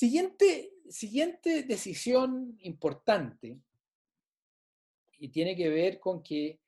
[0.00, 3.60] Siguiente, siguiente decisión importante,
[5.18, 6.58] y tiene que ver con que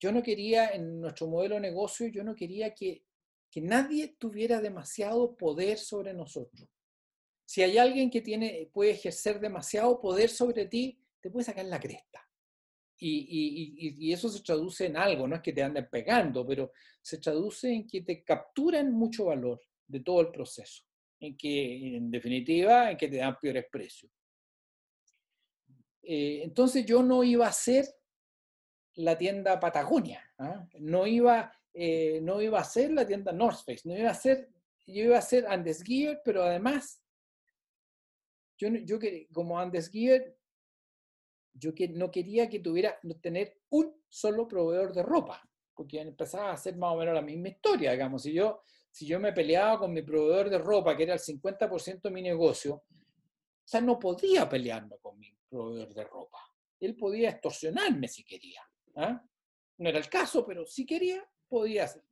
[0.00, 3.04] yo no quería, en nuestro modelo de negocio, yo no quería que,
[3.50, 6.66] que nadie tuviera demasiado poder sobre nosotros.
[7.44, 11.78] Si hay alguien que tiene, puede ejercer demasiado poder sobre ti, te puede sacar la
[11.78, 12.26] cresta.
[12.98, 17.18] Y, y, eso se traduce en algo, no es que te anden pegando, pero se
[17.18, 20.85] traduce en que te capturan mucho valor de todo el proceso,
[21.20, 24.12] en que en definitiva, en que te dan peores precios.
[26.02, 27.86] Eh, entonces yo no iba a ser
[28.94, 30.66] la tienda Patagonia, ¿ah?
[30.78, 34.48] no, iba, eh, no iba a ser la tienda North Face, no iba a ser,
[34.86, 37.02] yo iba a ser Andes Gear, pero además,
[38.56, 38.98] yo, yo
[39.32, 40.34] como Andes Gear,
[41.52, 45.42] yo que, no quería que tuviera, tener un solo proveedor de ropa,
[45.74, 48.62] porque empezaba a ser más o menos la misma historia, digamos, si yo,
[48.96, 52.22] si yo me peleaba con mi proveedor de ropa, que era el 50% de mi
[52.22, 56.38] negocio, o sea, no podía pelearme con mi proveedor de ropa.
[56.80, 58.62] Él podía extorsionarme si quería.
[58.94, 59.22] ¿ah?
[59.76, 62.04] No era el caso, pero si quería, podía hacer.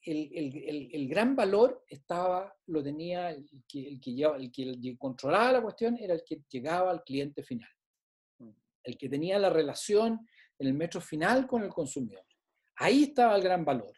[0.00, 5.50] El, el, el, gran valor estaba, lo tenía el que, el que, el que controlaba
[5.54, 7.68] la cuestión, era el que llegaba al cliente final,
[8.84, 10.24] el que tenía la relación
[10.56, 12.24] en el metro final con el consumidor.
[12.76, 13.92] Ahí estaba el gran valor.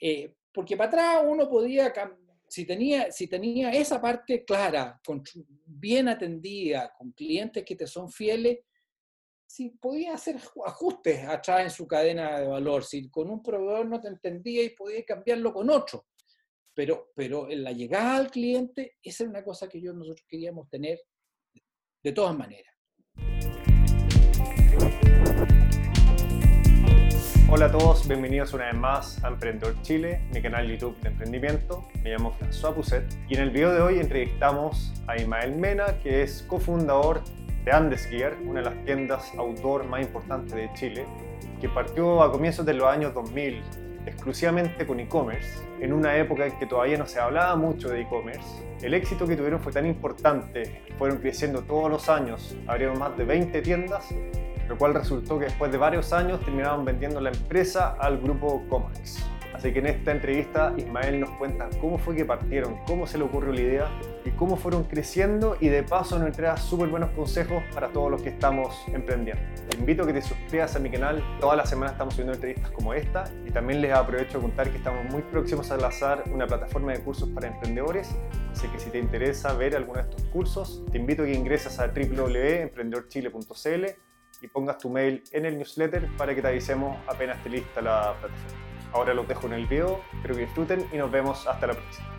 [0.00, 1.92] Eh, porque para atrás uno podía,
[2.48, 5.00] si tenía, si tenía esa parte clara,
[5.66, 8.58] bien atendida, con clientes que te son fieles,
[9.46, 14.00] si podía hacer ajustes atrás en su cadena de valor, si con un proveedor no
[14.00, 16.06] te entendía y podía cambiarlo con otro.
[16.72, 20.68] Pero, pero en la llegada al cliente, esa es una cosa que yo, nosotros queríamos
[20.68, 21.00] tener
[22.02, 22.74] de todas maneras.
[27.52, 31.84] Hola a todos, bienvenidos una vez más a Emprendedor Chile, mi canal YouTube de emprendimiento.
[32.04, 36.22] Me llamo François Pousset y en el video de hoy entrevistamos a Ismael Mena, que
[36.22, 37.22] es cofundador
[37.64, 41.04] de Andes Gear, una de las tiendas outdoor más importantes de Chile,
[41.60, 43.60] que partió a comienzos de los años 2000
[44.06, 48.64] exclusivamente con e-commerce, en una época en que todavía no se hablaba mucho de e-commerce.
[48.80, 53.24] El éxito que tuvieron fue tan importante, fueron creciendo todos los años, abrieron más de
[53.24, 54.08] 20 tiendas,
[54.70, 59.26] lo cual resultó que después de varios años terminaron vendiendo la empresa al grupo Comax.
[59.52, 63.24] Así que en esta entrevista Ismael nos cuenta cómo fue que partieron, cómo se le
[63.24, 63.88] ocurrió la idea
[64.24, 68.22] y cómo fueron creciendo y de paso nos entrega súper buenos consejos para todos los
[68.22, 69.42] que estamos emprendiendo.
[69.68, 72.70] Te invito a que te suscribas a mi canal, todas las semanas estamos subiendo entrevistas
[72.70, 76.46] como esta y también les aprovecho a contar que estamos muy próximos a lanzar una
[76.46, 78.08] plataforma de cursos para emprendedores,
[78.52, 81.80] así que si te interesa ver alguno de estos cursos, te invito a que ingreses
[81.80, 84.09] a www.emprendedorchile.cl
[84.40, 88.14] y pongas tu mail en el newsletter para que te avisemos apenas esté lista la
[88.20, 88.60] plataforma.
[88.92, 92.16] Ahora los dejo en el video, espero que disfruten y nos vemos hasta la próxima.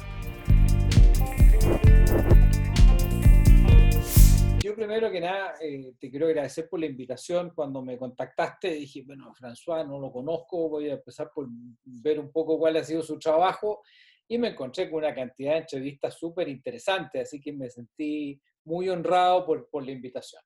[4.63, 7.51] Yo primero que nada eh, te quiero agradecer por la invitación.
[7.53, 11.47] Cuando me contactaste dije, bueno, François no lo conozco, voy a empezar por
[11.83, 13.81] ver un poco cuál ha sido su trabajo
[14.27, 18.87] y me encontré con una cantidad de entrevistas súper interesantes, así que me sentí muy
[18.87, 20.41] honrado por, por la invitación.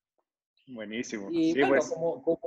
[0.67, 1.29] Buenísimo.
[1.31, 1.89] Y bueno, pues.
[1.89, 2.39] como, como,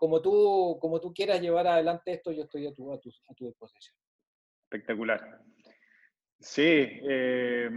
[0.00, 3.94] como tú, como tú quieras llevar adelante esto, yo estoy a tu, a tu, disposición.
[4.64, 5.42] Espectacular.
[6.38, 7.70] Sí, eh,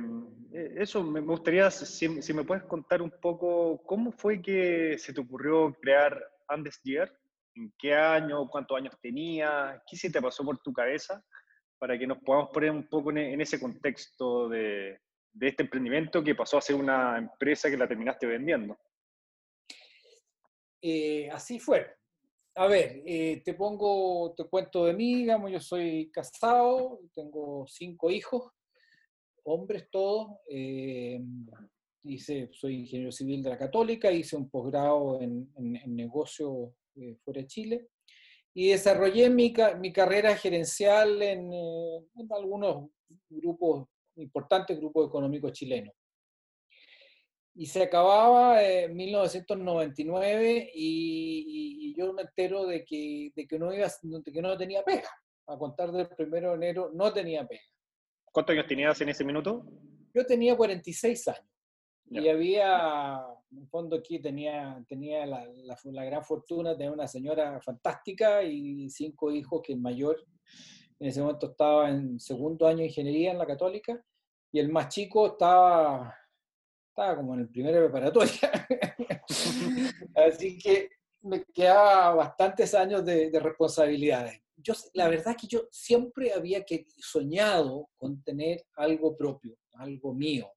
[0.53, 5.19] e, eso me gustaría, si, me puedes contar un poco, ¿cómo fue que se te
[5.19, 7.12] ocurrió crear Andes Gear?
[7.56, 8.47] ¿En qué año?
[8.47, 9.84] ¿Cuántos años tenía?
[9.85, 11.24] ¿Qué se te pasó por tu cabeza?
[11.78, 14.97] Para que nos podamos poner un poco en, ese contexto de,
[15.34, 18.80] de este emprendimiento que pasó a ser una empresa que la terminaste vendiendo.
[20.85, 21.95] Eh, así fue.
[22.55, 28.11] A ver, eh, te pongo, te cuento de mí, digamos, yo soy casado, tengo cinco
[28.11, 28.51] hijos,
[29.45, 31.22] hombres todos, eh,
[32.03, 35.49] hice, soy ingeniero civil de la Católica, hice un posgrado en,
[35.88, 37.88] negocio eh, fuera de Chile
[38.53, 42.89] y desarrollé mi, carrera gerencial en, en algunos
[43.29, 45.95] grupos, importantes grupos económicos chilenos
[47.55, 53.88] y se acababa en 1999 y, yo me entero de que, de que, no iba,
[54.02, 55.09] de que no tenía pega.
[55.46, 57.61] A contar del 1 de enero no tenía pega.
[58.32, 59.64] ¿Cuántos años tenías en ese minuto?
[60.11, 61.46] Yo tenía 46 años.
[62.09, 66.91] Y había, en el fondo aquí tenía, tenía la, la, la, gran fortuna de tener
[66.91, 70.23] una señora fantástica y cinco hijos, que el mayor
[70.99, 74.03] en ese momento estaba en segundo año de ingeniería en la católica
[74.52, 76.16] y el más chico estaba
[76.93, 78.67] estaba como en el primer preparatoria.
[80.16, 80.90] Así que
[81.23, 84.40] me quedaba bastantes años de, responsabilidades.
[84.55, 90.13] Yo, la verdad es que yo siempre había que, soñado con tener algo propio, algo
[90.13, 90.51] mío.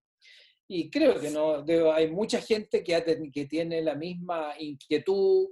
[0.69, 5.49] Y creo que no, hay mucha gente que, que tiene la misma inquietud,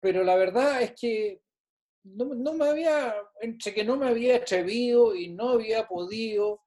[0.00, 1.40] pero la verdad es que
[2.04, 6.61] no, no, me había, entre que no me había atrevido y no había podido,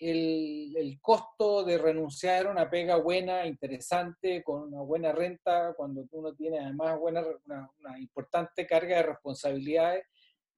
[0.00, 6.06] el, el, costo de renunciar a una pega buena, interesante, con una buena renta, cuando
[6.12, 10.04] uno tiene además buena, una, una importante carga de responsabilidades,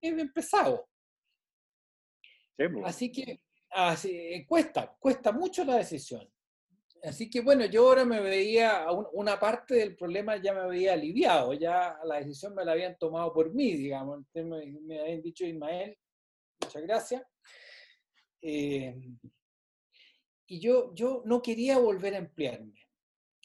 [0.00, 0.88] es bien pesado.
[2.56, 2.70] Pues.
[2.84, 6.28] Así que así, cuesta, cuesta mucho la decisión.
[7.04, 11.54] Así que bueno, yo ahora me veía, una parte del problema ya me había aliviado,
[11.54, 14.24] ya la decisión me la habían tomado por mí, digamos.
[14.34, 15.96] Me, me habían dicho, Ismael,
[16.60, 17.22] muchas gracias.
[18.40, 18.94] Eh,
[20.46, 22.74] y yo, yo no quería volver a emplearme.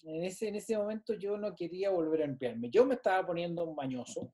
[0.04, 2.70] En ese, en ese momento yo no quería volver a emplearme.
[2.70, 4.34] Yo me estaba poniendo un mañoso,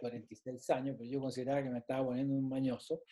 [0.00, 3.02] 46 años, pero yo consideraba que me estaba poniendo un mañoso.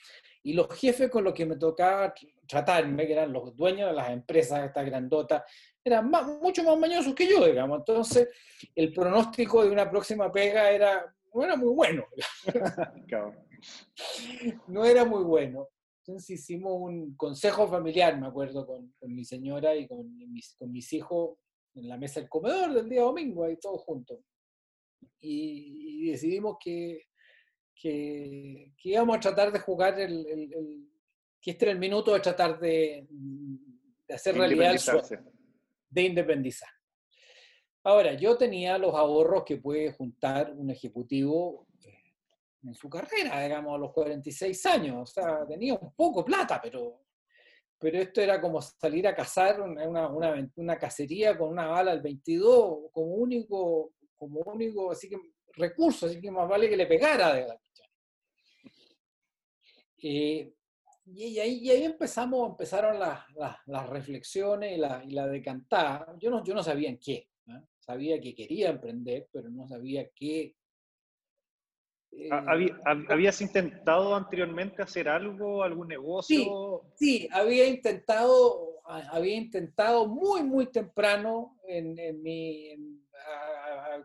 [0.43, 2.13] Y los jefes con los que me tocaba
[2.47, 5.43] tratarme, que eran los dueños de las empresas, estas grandotas,
[5.85, 6.11] eran
[6.43, 7.79] mucho más mañosos que yo, digamos.
[7.79, 8.29] Entonces,
[8.75, 12.07] el pronóstico de una próxima pega era, no era muy bueno.
[14.69, 15.69] no era muy bueno.
[16.11, 20.93] Entonces hicimos un consejo familiar, me acuerdo, con, mi señora y con mis, con mis
[20.93, 21.39] hijos
[21.75, 24.19] en la mesa del comedor del día domingo, ahí todos juntos
[25.21, 27.07] y, decidimos que,
[27.75, 30.89] que, íbamos a tratar de jugar el, el,
[31.41, 33.07] que este era el minuto de tratar de,
[34.09, 35.19] de hacer realidad el
[35.89, 36.69] de independizar.
[37.83, 41.67] Ahora, yo tenía los ahorros que puede juntar un ejecutivo
[42.63, 44.97] en su carrera, digamos, a los 46 años.
[45.03, 47.03] O sea, tenía un poco plata, pero,
[47.79, 52.03] pero esto era como salir a cazar una, una, una cacería con una bala al
[52.03, 55.17] 22 como único como único así que,
[55.55, 57.59] recurso, así que más vale que le pegara de la
[60.03, 60.53] eh,
[61.07, 63.25] y, ahí, y, ahí, empezamos, empezaron las,
[63.67, 66.15] las, reflexiones y la, y la, decantada.
[66.19, 67.29] Yo no, yo no sabía en qué.
[67.79, 70.55] Sabía que quería emprender, pero no sabía qué.
[72.13, 72.29] Eh,
[73.09, 76.83] ¿Habías intentado anteriormente hacer algo, algún negocio?
[76.97, 82.75] Sí, sí había intentado, había intentado muy, muy temprano en, en mi,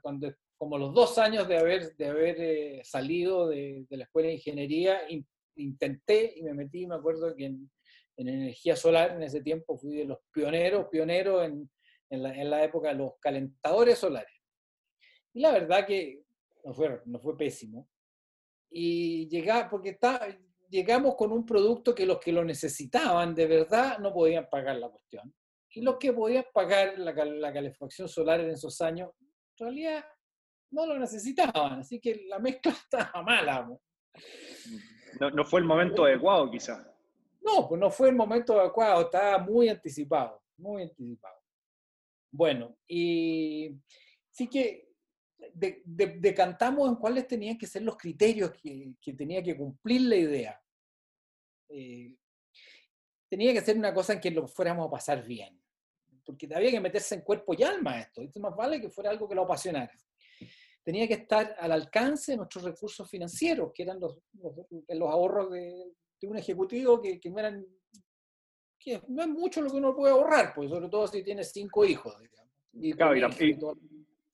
[0.01, 4.35] cuando, como los dos años de haber, de haber eh, salido de, la escuela de
[4.35, 5.01] ingeniería,
[5.55, 7.71] intenté y me metí, me acuerdo que en,
[8.17, 11.69] energía solar en ese tiempo fui de los pioneros, pioneros en,
[12.09, 14.41] en, la, en la, época de los calentadores solares.
[15.33, 16.23] Y la verdad que
[16.63, 17.89] no fue, no fue pésimo.
[18.69, 20.27] Y llegaba, porque está,
[20.69, 24.89] llegamos con un producto que los que lo necesitaban de verdad no podían pagar la
[24.89, 25.33] cuestión.
[25.71, 29.11] Y los que podían pagar la, la calefacción solar en esos años
[29.57, 30.05] en realidad
[30.71, 33.69] no lo necesitaban, así que la mezcla estaba mala.
[35.19, 36.85] No, no fue el momento adecuado, quizás.
[37.41, 41.39] No, pues no fue el momento adecuado, estaba muy anticipado, muy anticipado.
[42.31, 43.79] Bueno, y
[44.29, 44.84] sí que
[45.53, 50.61] decantamos en cuáles tenían que ser los criterios que, que tenía que cumplir la idea.
[51.69, 52.15] Eh,
[53.29, 55.59] tenía que ser una cosa en que lo fuéramos a pasar bien
[56.25, 59.29] porque había que meterse en cuerpo y alma esto, esto más vale que fuera algo
[59.29, 59.91] que lo apasionara.
[60.83, 65.93] Tenía que estar al alcance de nuestros recursos financieros, que eran los, los, ahorros de,
[66.23, 67.65] un ejecutivo que, que, no eran,
[68.79, 71.85] que no es mucho lo que uno puede ahorrar, pues sobre todo si tiene cinco
[71.85, 72.15] hijos.
[72.73, 73.29] Y claro,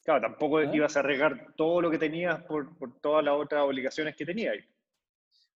[0.03, 0.69] tampoco ¿Ah?
[0.73, 4.55] ibas a arriesgar todo lo que tenías por, por todas las otras obligaciones que tenías.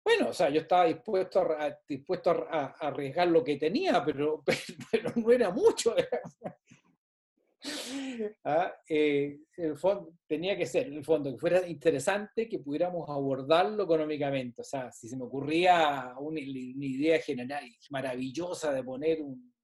[0.04, 4.44] Bueno, o sea, yo estaba dispuesto a, dispuesto a, arriesgar lo que tenía, pero,
[4.90, 5.94] pero, no era mucho.
[8.44, 8.74] ¿Ah?
[8.86, 13.84] Eh, el fondo, tenía que ser, en el fondo, que fuera interesante, que pudiéramos abordarlo
[13.84, 14.60] económicamente.
[14.60, 19.54] O sea, si se me ocurría una, idea general maravillosa de poner un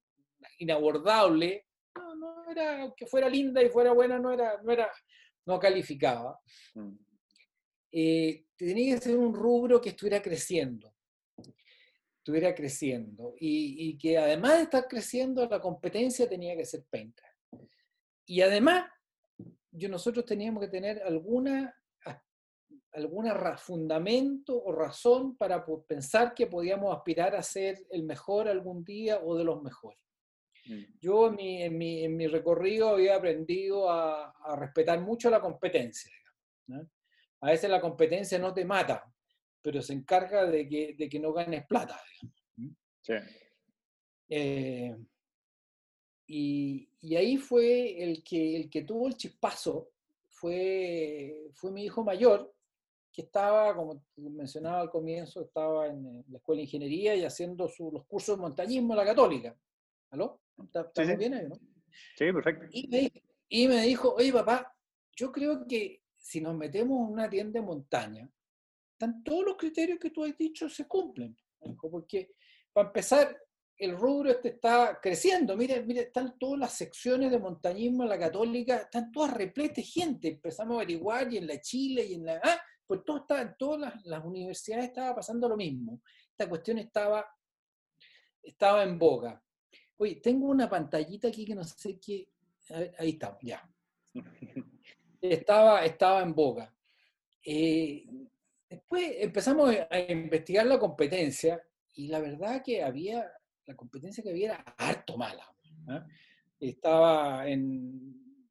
[0.57, 1.67] inabordable,
[2.21, 4.91] no, era que fuera linda y fuera buena, no era, no era,
[5.45, 6.39] no calificaba.
[6.75, 6.93] Mm.
[7.91, 10.93] Eh, tenía que ser un rubro que estuviera creciendo,
[12.17, 17.25] estuviera creciendo, y, que además de estar creciendo, la competencia tenía que ser penca.
[18.25, 18.85] Y además,
[19.71, 21.75] yo, nosotros teníamos que tener alguna,
[22.93, 29.19] alguna fundamento o razón para pensar que podíamos aspirar a ser el mejor algún día
[29.21, 29.99] o de los mejores.
[30.65, 30.83] Mm.
[31.01, 35.41] Yo en mi, en mi, en mi recorrido había aprendido a, a, respetar mucho la
[35.41, 36.11] competencia.
[36.67, 36.87] ¿no?
[37.41, 39.11] a veces la competencia no te mata,
[39.61, 41.99] pero se encarga de que, de que no ganes plata.
[43.01, 43.13] Sí.
[44.29, 44.95] Eh,
[46.27, 49.89] y, y, ahí fue el que, el que tuvo el chispazo,
[50.29, 52.53] fue, fue mi hijo mayor,
[53.11, 58.05] que estaba, como mencionaba al comienzo, estaba en la escuela de ingeniería y haciendo los
[58.05, 59.57] cursos de montañismo en la católica.
[60.11, 60.39] ¿Aló?
[60.65, 61.55] ¿Estamos bien ahí, no?
[62.15, 62.67] Sí, perfecto.
[62.71, 64.73] Y me, dijo, y me dijo, oye papá,
[65.15, 68.29] yo creo que si nos metemos en una tienda de montaña,
[68.93, 71.35] están todos los criterios que tú has dicho se cumplen.
[71.79, 72.31] Porque,
[72.71, 73.37] para empezar,
[73.77, 75.57] el rubro este está creciendo.
[75.57, 79.83] Mire, mire, están todas las secciones de montañismo en la católica, están todas repletas de
[79.83, 80.27] gente.
[80.27, 82.39] Empezamos a averiguar y en la Chile y en la...
[82.43, 86.01] Ah, pues todo está, en todas las, universidades estaba pasando lo mismo.
[86.29, 87.25] Esta cuestión estaba,
[88.43, 89.41] estaba en boga.
[90.01, 92.27] Oye, tengo una pantallita aquí que no sé qué...
[92.97, 93.69] ahí estamos, ya.
[95.21, 96.73] Estaba, estaba en boga.
[97.45, 98.07] Eh,
[98.67, 101.61] después empezamos a investigar la competencia
[101.93, 103.31] y la verdad que había
[103.67, 105.45] la competencia que había era harto mala.
[105.89, 106.07] ¿ah?
[106.59, 108.41] Estaba en,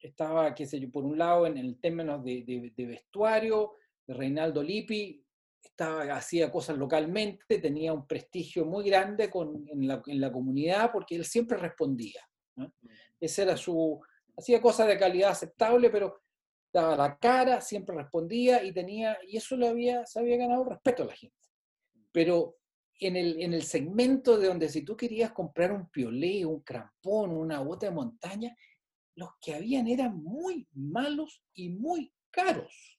[0.00, 5.23] estaba, qué sé yo, por un lado en el términos de, vestuario, de Reinaldo Lippi,
[5.68, 9.86] estaba, hacía cosas localmente, tenía un prestigio muy grande con, en,
[10.20, 12.20] la, comunidad porque él siempre respondía.
[12.56, 12.66] ¿ah?
[12.66, 12.88] Mm.
[13.20, 14.00] Ese era su,
[14.36, 16.20] hacía cosas de calidad aceptable, pero
[16.72, 21.04] daba la cara, siempre respondía y tenía, y eso le había, se había ganado respeto
[21.04, 21.36] a la gente.
[22.12, 22.56] Pero
[23.00, 27.30] en el, en el segmento de donde si tú querías comprar un piolé, un crampón,
[27.30, 28.56] una bota de montaña,
[29.16, 32.93] los que habían eran muy malos y muy caros.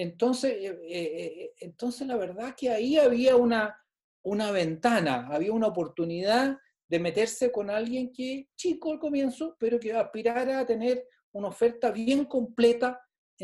[0.00, 3.76] Entonces, eh, eh, eh, entonces la verdad que ahí había una,
[4.22, 6.56] una ventana, había una oportunidad
[6.88, 11.90] de meterse con alguien que chico al comienzo, pero que aspirara a tener una oferta
[11.90, 13.00] bien completa,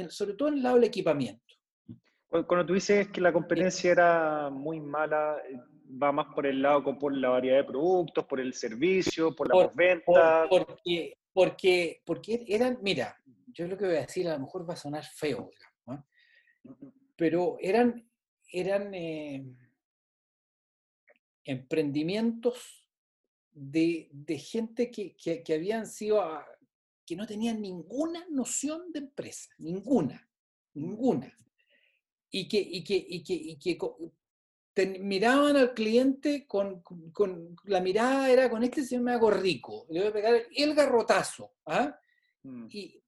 [0.09, 1.43] sobre todo en el lado del equipamiento.
[2.29, 5.43] Cuando tú dices que la competencia era muy mala,
[6.01, 9.73] va más por el lado, por la variedad de productos, por el servicio, por la
[9.75, 10.47] venta.
[10.49, 13.17] porque, porque, porque eran, mira,
[13.49, 15.51] yo lo que voy a decir a lo mejor va a sonar feo,
[17.17, 18.09] pero eran,
[18.53, 19.45] eran eh,
[21.45, 22.87] emprendimientos
[23.53, 26.23] de, de gente que, que, que, habían sido,
[27.07, 30.29] que no tenían ninguna noción de empresa, ninguna,
[30.75, 31.33] ninguna
[32.35, 33.79] y que, y que, y que, y que
[34.99, 40.01] miraban al cliente con, con, la mirada era con este se me hago rico, le
[40.01, 41.53] voy a pegar el garrotazo.
[41.67, 41.97] ¿ah?
[42.43, 42.67] Mm.
[42.71, 43.01] Y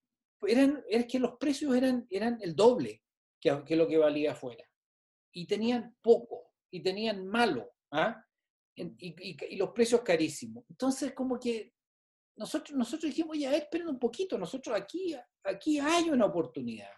[0.47, 3.03] eran, es que los precios eran, eran el doble
[3.55, 4.65] que, que, lo que valía afuera.
[5.33, 8.25] Y tenían poco, y tenían malo, ¿ah?
[8.75, 10.65] y, los precios carísimos.
[10.69, 11.75] Entonces, como que
[12.37, 16.91] nosotros, nosotros dijimos, ya, esperen un poquito, nosotros aquí, aquí hay una oportunidad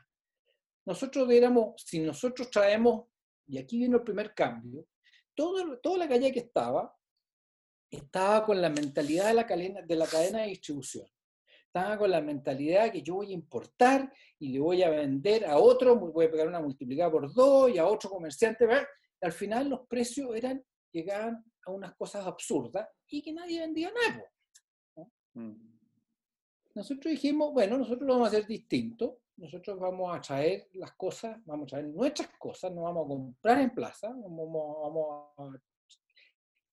[0.89, 3.09] nosotros éramos, si nosotros traemos,
[3.47, 4.87] y aquí viene el primer cambio,
[5.35, 6.97] todo, toda la calle que estaba,
[7.91, 11.07] estaba con la mentalidad de la, cadena, de la cadena de distribución.
[11.69, 15.59] Estaba con la mentalidad que yo voy a importar y le voy a vender a
[15.59, 18.67] otro, voy a pegar una multiplicada por dos y a otro comerciante.
[19.21, 24.25] Al final los precios eran, llegaban a unas cosas absurdas y que nadie vendía nada.
[25.35, 25.53] Mm.
[26.75, 31.39] Nosotros dijimos, bueno, nosotros lo vamos a hacer distinto nosotros vamos a traer las cosas,
[31.45, 35.61] vamos a traer nuestras cosas, no vamos a comprar en plaza, vamos,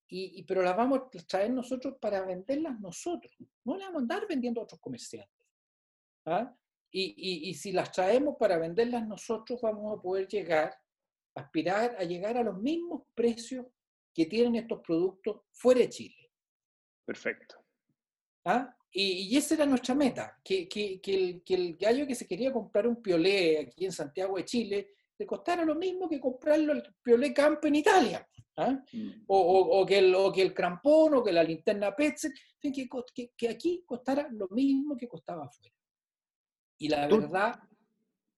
[0.08, 4.28] y, pero las vamos a traer nosotros para venderlas nosotros, no las vamos a andar
[4.28, 5.46] vendiendo a otros comerciantes.
[6.26, 6.56] ¿ah?
[6.92, 10.74] Y, y, si las traemos para venderlas nosotros, vamos a poder llegar,
[11.36, 13.66] aspirar a llegar a los mismos precios
[14.14, 16.32] que tienen estos productos fuera de Chile.
[17.04, 17.58] Perfecto.
[18.46, 18.74] ¿Ah?
[18.92, 22.54] Y, esa era nuestra meta, que, que, que, el, que, el, gallo que se quería
[22.54, 26.96] comprar un piolé aquí en Santiago de Chile le costara lo mismo que comprarlo el
[27.04, 28.26] piolé campo en Italia.
[28.58, 28.80] ¿Ah?
[28.92, 29.10] Mm.
[29.28, 32.72] O, o, que el, o que el crampón o que la linterna Petzer, que,
[33.36, 35.74] que, aquí costara lo mismo que costaba afuera.
[36.78, 37.60] Y la verdad,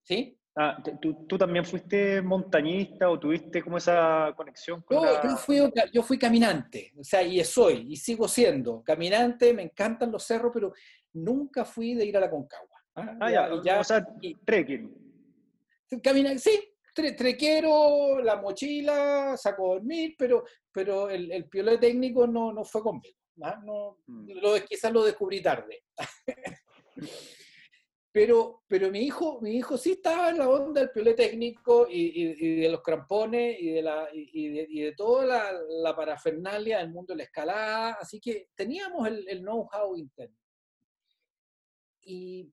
[0.03, 0.37] ¿sí?
[0.59, 5.59] Ah, ¿tú, ¿tú, también fuiste montañista o tuviste como esa conexión con yo, yo, fui,
[5.93, 10.51] yo fui caminante, o sea, y soy, y sigo siendo caminante, me encantan los cerros,
[10.51, 10.73] pero
[11.13, 12.83] nunca fui de ir a la Concagua.
[12.95, 13.17] ¿ah?
[13.21, 14.03] ah ya, ya, o sea,
[14.45, 14.91] trekking.
[16.01, 16.59] Camina, sí,
[17.15, 23.17] trequero, la mochila, saco dormir, pero, pero el, el técnico no, no fue conmigo.
[23.43, 23.59] ¿ah?
[23.63, 24.31] No, mm.
[24.41, 25.83] lo, quizás lo descubrí tarde.
[28.09, 32.61] Pero, pero mi, hijo, mi hijo sí estaba en la onda del piole técnico y,
[32.61, 35.51] de los crampones y de, la, y de, toda la,
[35.83, 40.35] la, parafernalia del mundo de la escalada, así que teníamos el, el know-how interno.
[42.01, 42.51] Y,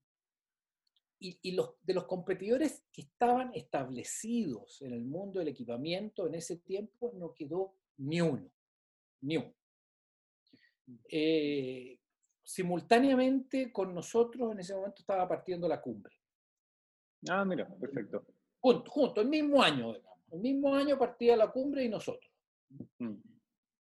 [1.18, 6.58] y, los, de los competidores que estaban establecidos en el mundo del equipamiento en ese
[6.58, 8.50] tiempo no quedó ni uno,
[9.22, 9.54] ni uno.
[11.08, 11.98] Eh,
[12.42, 16.14] simultáneamente con nosotros en ese momento estaba partiendo la cumbre.
[17.30, 18.26] Ah, mira, perfecto.
[18.60, 20.18] Junto, junto el mismo año, digamos.
[20.30, 22.30] El mismo año partía la cumbre y nosotros.
[22.98, 23.14] Mm.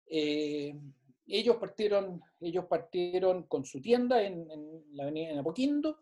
[0.07, 0.79] Eh,
[1.27, 4.47] ellos partieron, ellos partieron con su tienda en,
[4.93, 5.99] la avenida en Apoquindo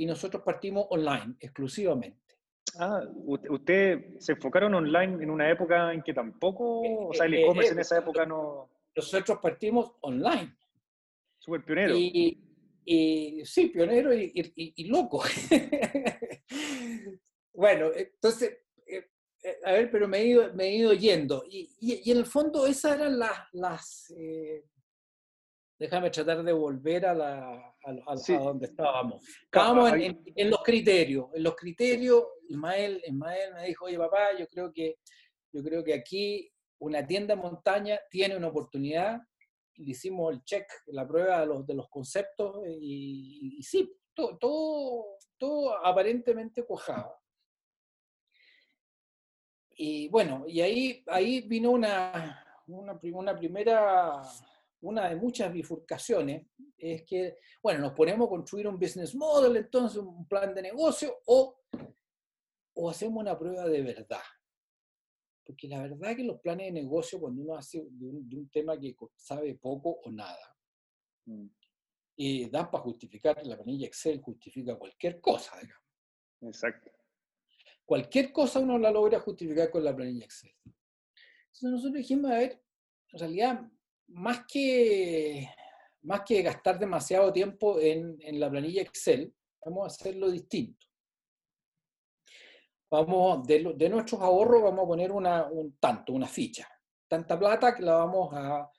[0.00, 2.38] y nosotros partimos online exclusivamente.
[2.78, 7.72] Ah, ¿ustedes se enfocaron online en una época en que tampoco, o sea, el e-commerce
[7.72, 8.70] en esa época no...
[8.96, 10.56] Nosotros partimos online.
[11.38, 11.94] Súper pionero.
[11.96, 15.22] Y, sí, pionero y, loco.
[17.52, 19.06] bueno, entonces, eh,
[19.42, 21.44] eh, a ver, pero me he ido, me he ido yendo.
[21.46, 23.38] Y, en el fondo esas eran las...
[23.52, 24.64] las eh,
[25.80, 29.26] déjame tratar de volver a, la, a, donde estábamos.
[29.44, 31.26] Estábamos en, en, los criterios.
[31.34, 34.98] En los criterios, Ismael, Ismael me dijo, oye papá, yo creo que,
[35.52, 39.20] yo creo que aquí una tienda montaña tiene una oportunidad
[39.80, 45.04] le hicimos el check, la prueba de los, de los conceptos y, sí, todo, todo,
[45.38, 47.18] todo, aparentemente cuajaba.
[49.70, 54.22] Y bueno, y ahí, ahí vino una, una, una primera,
[54.82, 56.46] una de muchas bifurcaciones,
[56.76, 61.14] es que, bueno, nos ponemos a construir un business model, entonces un plan de negocio,
[61.26, 61.60] o,
[62.74, 64.22] o hacemos una prueba de verdad
[65.50, 68.94] porque la verdad que los planes de negocio, cuando uno hace de un, tema que
[69.16, 70.56] sabe poco o nada,
[71.26, 71.46] mm.
[72.52, 75.84] dan para justificar, la planilla Excel justifica cualquier cosa, digamos.
[76.42, 76.92] Exacto.
[77.84, 80.54] Cualquier cosa uno la logra justificar con la planilla Excel.
[80.64, 82.62] Entonces nosotros dijimos, a ver,
[83.12, 83.72] en realidad,
[84.10, 85.48] más que,
[86.02, 90.90] más que gastar demasiado tiempo en, en la planilla Excel, vamos a hacerlo distinto
[92.90, 96.68] vamos, de, de, nuestros ahorros vamos a poner una, un tanto, una ficha.
[97.08, 98.70] Tanta plata que la vamos a,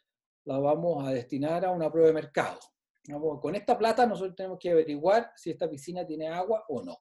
[0.46, 2.60] la vamos a destinar a una prueba de mercado.
[3.42, 6.98] Con esta plata nosotros tenemos que averiguar si esta piscina tiene agua o no.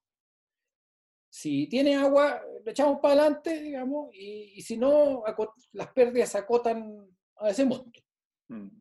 [1.28, 5.22] Si tiene agua, le echamos para adelante, digamos, y, si no,
[5.72, 7.06] las pérdidas se acotan
[7.36, 8.00] a ese monto.
[8.50, 8.80] Mm.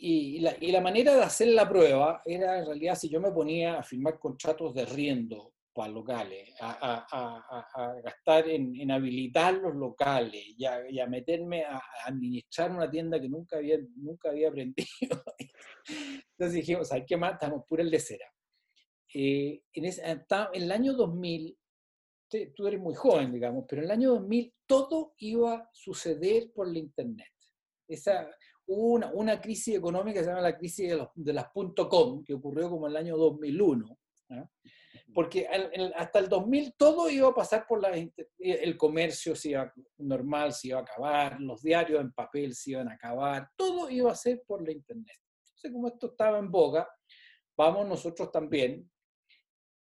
[0.00, 3.32] Y la, y la, manera de hacer la prueba era, en realidad, si yo me
[3.32, 5.54] ponía a firmar contratos de riendo
[5.86, 13.28] locales, a, gastar en, habilitar los locales y, a, meterme a, administrar una tienda que
[13.28, 14.84] nunca había, nunca había aprendido.
[15.86, 17.34] Entonces dijimos, ¿sabes qué más?
[17.34, 18.26] Estamos pura el de cera.
[19.14, 21.56] Eh, en, en, el año 2000,
[22.54, 26.70] tú eres muy joven, digamos, pero en el año 2000 todo iba a suceder por
[26.70, 27.28] la Internet.
[27.88, 28.30] Esa,
[28.66, 31.48] hubo una, una crisis económica que se llama la crisis de, los, de las
[31.88, 33.98] .com, que ocurrió como en el año 2001
[35.14, 35.48] porque
[35.96, 37.90] hasta el 2000 todo iba a pasar por la,
[38.38, 42.88] el comercio se iba, normal se iba a acabar, los diarios en papel se iban
[42.88, 45.16] a acabar, todo iba a ser por la internet.
[45.40, 46.88] Entonces, como esto estaba en boga,
[47.56, 48.88] vamos nosotros también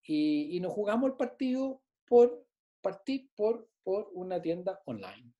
[0.03, 2.45] y, nos jugamos el partido por
[2.81, 5.33] partir por, por una tienda online.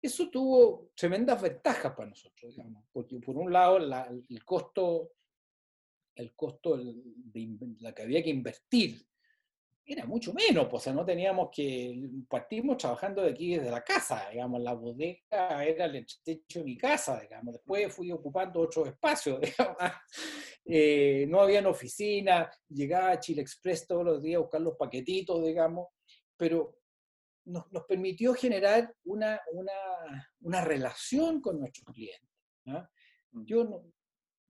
[0.00, 5.12] Eso tuvo tremendas ventajas para nosotros, digamos, porque por un lado el costo
[6.18, 7.48] el costo de
[7.80, 9.06] la que había que invertir
[9.90, 13.82] era mucho menos, pues, o sea, no teníamos que, partimos trabajando de aquí desde la
[13.82, 18.88] casa, digamos, la bodega era el techo de mi casa, digamos, después fui ocupando otros
[18.88, 19.76] espacios, digamos,
[20.66, 25.42] eh, no había oficina, llegaba a Chile Express todos los días a buscar los paquetitos,
[25.42, 25.88] digamos,
[26.36, 26.77] pero
[27.48, 29.72] nos, nos permitió generar una, una,
[30.40, 32.30] una, relación con nuestros clientes.
[32.66, 32.88] ¿ah?
[33.32, 33.44] Mm.
[33.44, 33.84] Yo no,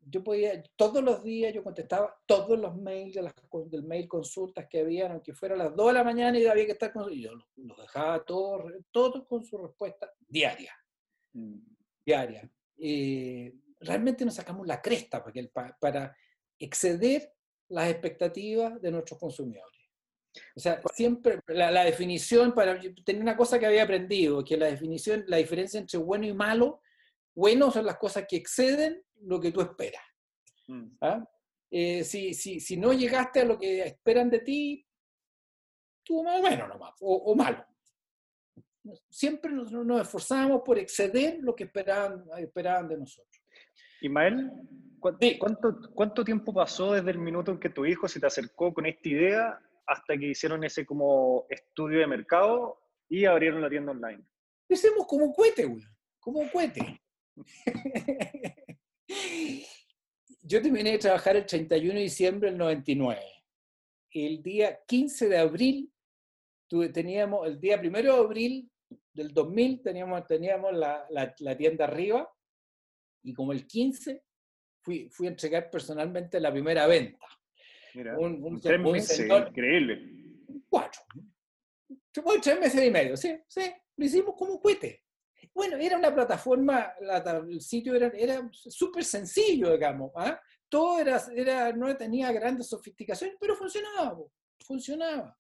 [0.01, 3.35] yo podía, todos los días yo contestaba todos los mails de las,
[3.67, 6.67] del mail consultas que había, aunque fuera a las 2 de la mañana y había
[6.67, 10.73] que estar con y yo los, dejaba todos, todos con su respuesta diaria.
[11.33, 11.59] Mm.
[12.05, 12.51] Diaria.
[12.79, 16.17] Eh, realmente nos sacamos la cresta para, para
[16.59, 17.35] exceder
[17.69, 19.78] las expectativas de nuestros consumidores.
[20.55, 24.67] O sea, siempre la, la, definición, para tener una cosa que había aprendido, que la
[24.67, 26.81] definición, la diferencia entre bueno y malo,
[27.35, 30.03] bueno son las cosas que exceden lo que tú esperas.
[30.69, 30.88] Mm.
[31.01, 31.25] ¿ah?
[31.71, 34.87] Eh, si, si, si, no llegaste a lo que esperan de ti,
[36.03, 37.64] tú más o menos nomás, o, malo.
[39.11, 43.43] Siempre nos, nos, esforzamos por exceder lo que esperaban, esperaban de nosotros.
[44.01, 44.51] Ismael,
[44.99, 48.87] ¿cuánto, ¿cuánto tiempo pasó desde el minuto en que tu hijo se te acercó con
[48.87, 54.22] esta idea hasta que hicieron ese como estudio de mercado y abrieron la tienda online?
[54.68, 55.83] Hicimos como un cohete, güey,
[56.20, 57.01] como un cohete.
[60.42, 63.20] Yo terminé de trabajar el 31 de diciembre del 99.
[64.12, 65.92] El día 15 de abril,
[66.92, 68.70] teníamos, el día 1 de abril
[69.12, 72.31] del 2000, teníamos, teníamos la, la, tienda arriba
[73.22, 74.22] y como el 15
[74.83, 77.27] fui, fui a entregar personalmente la primera venta.
[77.94, 80.12] Mira, un, tres meses, increíble.
[80.68, 81.03] Cuatro.
[82.42, 83.62] Tres meses y medio, sí, sí,
[83.96, 85.05] lo hicimos como un cohete.
[85.55, 86.92] Bueno, era una plataforma,
[87.48, 90.12] el sitio era, era súper sencillo, digamos.
[90.16, 90.40] ¿ah?
[90.68, 94.16] Todo era, era, no tenía grandes sofisticaciones, pero funcionaba,
[94.61, 95.37] funcionaba.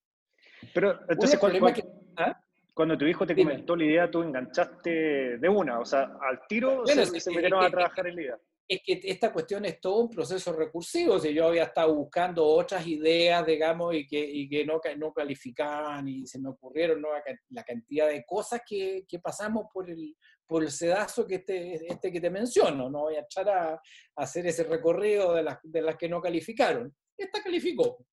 [0.74, 1.72] Pero entonces, cuando,
[2.16, 2.40] ¿ah?
[2.74, 6.84] cuando, tu hijo te comentó la idea, tú enganchaste de una, o sea, al tiro
[6.86, 10.52] se, metieron a trabajar en la idea es que esta cuestión es todo un proceso
[10.52, 11.18] recursivo.
[11.18, 16.06] Si yo había estado buscando otras ideas, digamos, y que, y que no, no calificaban
[16.06, 17.08] y se me ocurrieron ¿no?
[17.48, 20.14] la cantidad de cosas que, que, pasamos por el,
[20.46, 22.90] por el sedazo que este, este que te menciono.
[22.90, 23.80] No voy a echar a,
[24.16, 26.94] hacer ese recorrido de las, de las que no calificaron.
[27.16, 28.04] Esta calificó.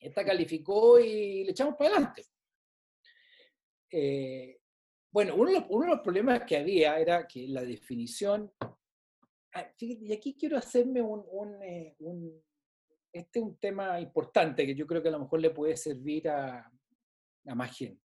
[0.00, 2.24] Esta calificó y le echamos para adelante.
[3.90, 4.58] Eh,
[5.10, 8.52] bueno, uno de, los, problemas que había era que la definición
[9.78, 11.96] y aquí quiero hacerme un, eh,
[13.12, 16.28] este es un tema importante que yo creo que a lo mejor le puede servir
[16.28, 16.70] a,
[17.46, 18.02] a más gente.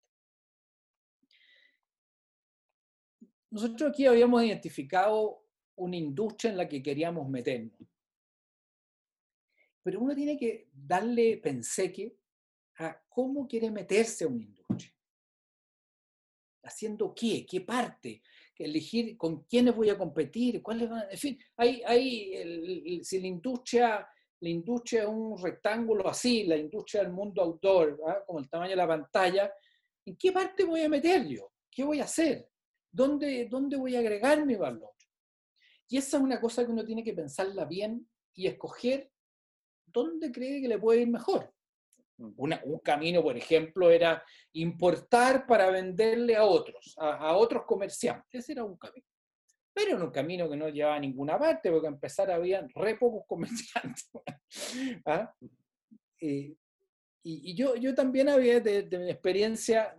[3.49, 5.43] Nosotros aquí habíamos identificado
[5.75, 7.77] una industria en la que queríamos meternos.
[9.84, 12.15] Pero uno tiene que darle penseque
[12.77, 14.93] a cómo quiere meterse a una industria.
[16.63, 17.45] ¿Haciendo qué?
[17.45, 18.21] ¿Qué parte?
[18.65, 24.08] Elegir con quiénes voy a competir, cuáles van, en fin, hay, hay si la industria,
[24.39, 28.24] la industria es un rectángulo así, la industria del mundo outdoor, ¿ah?
[28.26, 29.54] como el tamaño de la pantalla,
[30.06, 31.52] ¿en qué parte voy a meter yo?
[31.69, 32.50] ¿Qué voy a hacer?
[32.91, 34.91] ¿Dónde, dónde voy a agregar mi valor?
[35.88, 39.12] Y esa es una cosa que uno tiene que pensarla bien y escoger
[39.86, 41.54] dónde cree que le puede ir mejor
[42.21, 48.43] un camino, por ejemplo, era importar para venderle a otros, a, otros comerciantes.
[48.43, 49.05] Ese era un camino.
[49.73, 52.97] Pero era un camino que no llevaba a ninguna parte, porque a empezar había re
[52.97, 54.10] pocos comerciantes.
[55.05, 55.34] ¿Ah?
[56.19, 56.55] Eh,
[57.23, 59.95] y, yo, yo también había, de, mi experiencia,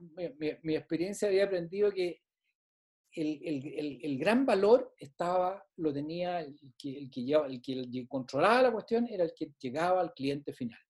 [0.62, 2.20] mi, experiencia había aprendido que
[3.14, 9.06] el, el, el, gran valor estaba, lo tenía el, que, el que controlaba la cuestión,
[9.06, 10.80] era el que llegaba al cliente final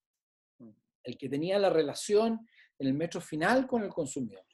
[1.03, 2.47] el que tenía la relación
[2.79, 4.45] en el metro final con el consumidor.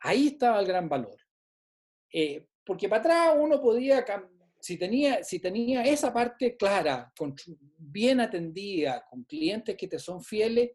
[0.00, 1.18] Ahí estaba el gran valor.
[2.12, 4.04] Eh, porque para atrás uno podía,
[4.60, 7.12] si tenía, si tenía esa parte clara,
[7.78, 10.72] bien atendida, con clientes que te son fieles,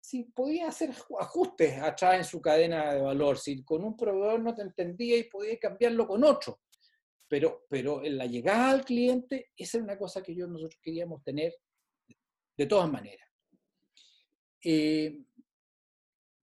[0.00, 3.38] si podía hacer ajustes atrás en su cadena de valor.
[3.38, 6.60] Si con un proveedor no te entendía y podía cambiarlo con otro.
[7.28, 11.22] Pero, pero en la llegada al cliente, esa es una cosa que yo, nosotros queríamos
[11.22, 11.54] tener
[12.56, 13.27] de todas maneras.
[14.62, 15.20] Eh,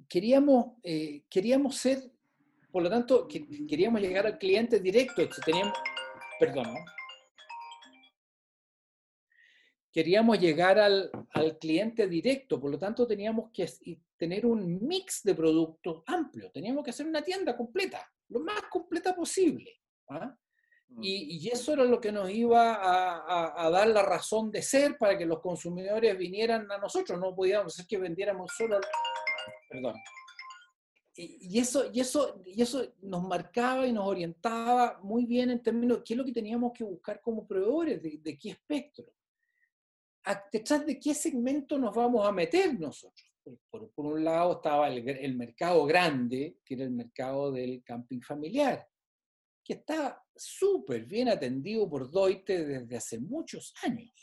[0.08, 2.12] queríamos, eh, queríamos ser,
[2.72, 5.28] por lo tanto, queríamos llegar al cliente directo.
[5.46, 5.78] Teníamos,
[6.40, 6.68] perdón,
[9.92, 13.66] queríamos llegar al, al, cliente directo, por lo tanto teníamos que
[14.18, 19.16] tener un mix de productos amplio, teníamos que hacer una tienda completa, lo más completa
[19.16, 19.82] posible.
[20.10, 20.38] ¿ah?
[20.90, 21.02] Mm.
[21.04, 22.80] Y, eso era lo que nos iba
[23.64, 27.20] a, dar la razón de ser para que los consumidores vinieran a nosotros.
[27.20, 28.80] No podíamos hacer que vendiéramos solo.
[29.70, 29.96] Perdón.
[31.18, 36.00] Y, eso, y, eso, y eso nos marcaba y nos orientaba muy bien en términos
[36.00, 39.06] de qué es lo que teníamos que buscar como proveedores, de, qué espectro.
[40.52, 43.32] Detrás de qué segmento nos vamos a meter nosotros.
[43.70, 48.20] Por, por un lado estaba el, el mercado grande, que era el mercado del camping
[48.20, 48.86] familiar
[49.66, 54.14] que está súper bien atendido por Doite desde hace muchos años.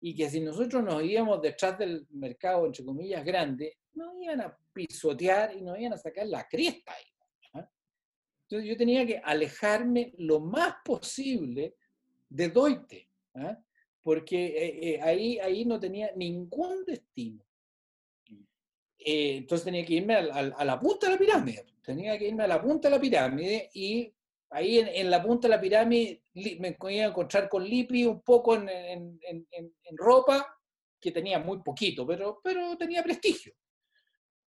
[0.00, 4.58] Y que si nosotros nos íbamos detrás del mercado, entre comillas, grande, nos iban a
[4.72, 7.04] pisotear y nos iban a sacar la cresta ahí.
[7.54, 7.70] ¿ah?
[8.42, 11.76] Entonces yo tenía que alejarme lo más posible
[12.28, 13.58] de Doite, ¿ah?
[14.02, 17.44] porque eh, eh, ahí, ahí no tenía ningún destino.
[18.98, 21.66] Eh, entonces tenía que irme a, la punta de la pirámide.
[21.82, 24.12] Tenía que irme a la punta de la pirámide y
[24.50, 28.54] ahí en, la punta de la pirámide me iba a encontrar con Lipi un poco
[28.54, 29.18] en,
[29.92, 30.46] ropa,
[31.00, 33.52] que tenía muy poquito, pero, pero tenía prestigio.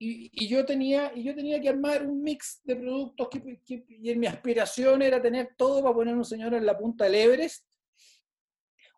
[0.02, 4.28] Y, yo tenía, y yo tenía que armar un mix de productos que, y mi
[4.28, 7.66] aspiración era tener todo para poner un señor en la punta del Everest.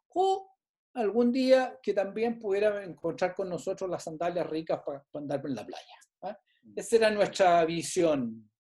[0.10, 0.48] O
[0.94, 5.66] algún día que también pudiera encontrar con nosotros las sandalias ricas para, andar en la
[5.66, 5.96] playa.
[6.22, 6.74] Mm.
[6.76, 8.51] Esa era nuestra visión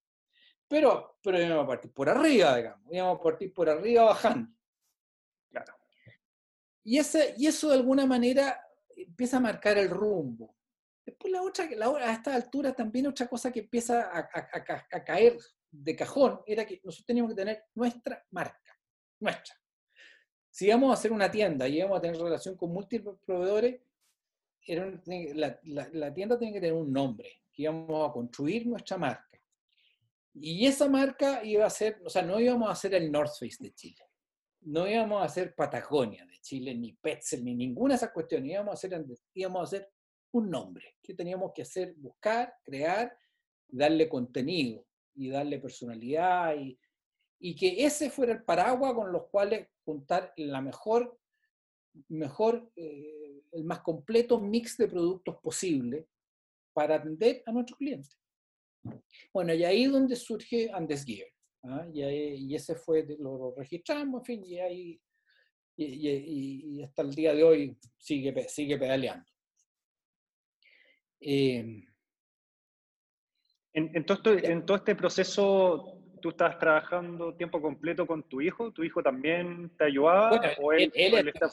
[0.71, 4.49] pero, pero íbamos a partir por arriba, digamos, íbamos a partir por arriba bajando.
[5.49, 5.73] Claro.
[6.85, 10.55] Y, ese, y eso de alguna manera empieza a marcar el rumbo.
[11.05, 15.37] Después la otra, la, a esta altura también otra cosa que empieza a, a, caer
[15.69, 18.79] de cajón era que nosotros teníamos que tener nuestra marca,
[19.19, 19.53] nuestra.
[20.49, 23.81] Si íbamos a hacer una tienda y íbamos a tener relación con múltiples proveedores,
[24.65, 24.89] era
[25.35, 29.30] la, la, la, tienda tenía que tener un nombre, que íbamos a construir nuestra marca.
[30.33, 33.57] Y esa marca iba a ser, o sea, no íbamos a hacer el North Face
[33.59, 34.03] de Chile,
[34.61, 38.71] no íbamos a hacer Patagonia de Chile, ni Petzel, ni ninguna de esas cuestiones, íbamos
[38.71, 39.91] a hacer, íbamos a hacer
[40.33, 43.13] un nombre, que teníamos que hacer, buscar, crear,
[43.67, 46.79] darle contenido y darle personalidad y,
[47.39, 51.19] y que ese fuera el paraguas con los cuales juntar la mejor,
[52.07, 56.07] mejor eh, el más completo mix de productos posible
[56.73, 58.20] para atender a nuestros clientes.
[59.33, 61.27] Bueno, y ahí es donde surge Andes Gear.
[61.63, 61.87] ¿ah?
[61.93, 65.01] Y, ese fue, lo, registramos, en fin, y ahí
[65.77, 69.25] y, hasta el día de hoy sigue, sigue pedaleando.
[71.19, 71.83] Eh,
[73.73, 78.83] en, todo, en todo este proceso tú estás trabajando tiempo completo con tu hijo, ¿tu
[78.83, 80.41] hijo también te ayudaba?
[80.59, 81.49] ¿O él, él, él, está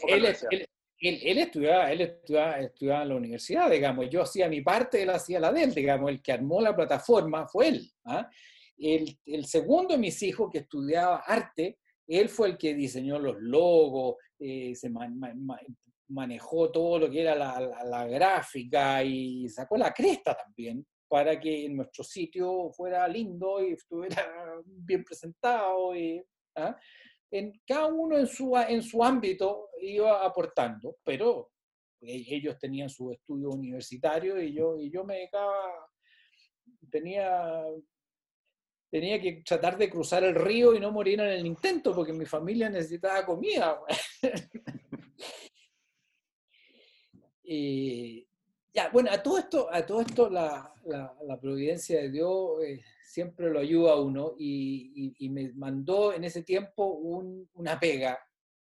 [1.01, 5.39] él, estudiaba, él estudiaba, estudiaba, en la universidad, digamos, yo hacía mi parte, él hacía
[5.39, 7.91] la de él, digamos, el que armó la plataforma fue él.
[8.05, 8.29] ¿ah?
[8.77, 13.37] El, el, segundo de mis hijos que estudiaba arte, él fue el que diseñó los
[13.39, 14.91] logos, eh, se
[16.09, 21.69] manejó todo lo que era la, la, gráfica y sacó la cresta también para que
[21.69, 24.27] nuestro sitio fuera lindo y estuviera
[24.65, 25.95] bien presentado.
[25.95, 26.23] Y,
[26.57, 26.77] ¿ah?
[27.31, 31.51] En, cada uno en su, en su ámbito iba aportando, pero
[32.01, 35.91] e, ellos tenían su estudio universitario y yo, y yo me dedicaba,
[36.91, 37.65] tenía,
[38.91, 42.27] tenía que tratar de cruzar el río y no morir en el intento porque mi
[42.27, 43.81] familia necesitaba comida.
[47.45, 48.27] y,
[48.73, 53.49] ya, bueno, a todo esto, a todo esto la, la, providencia de Dios eh, siempre
[53.51, 58.19] lo ayuda a uno y, me mandó en ese tiempo un, una pega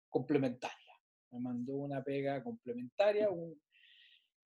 [0.09, 0.77] complementaria.
[1.31, 3.29] Me mandó una pega complementaria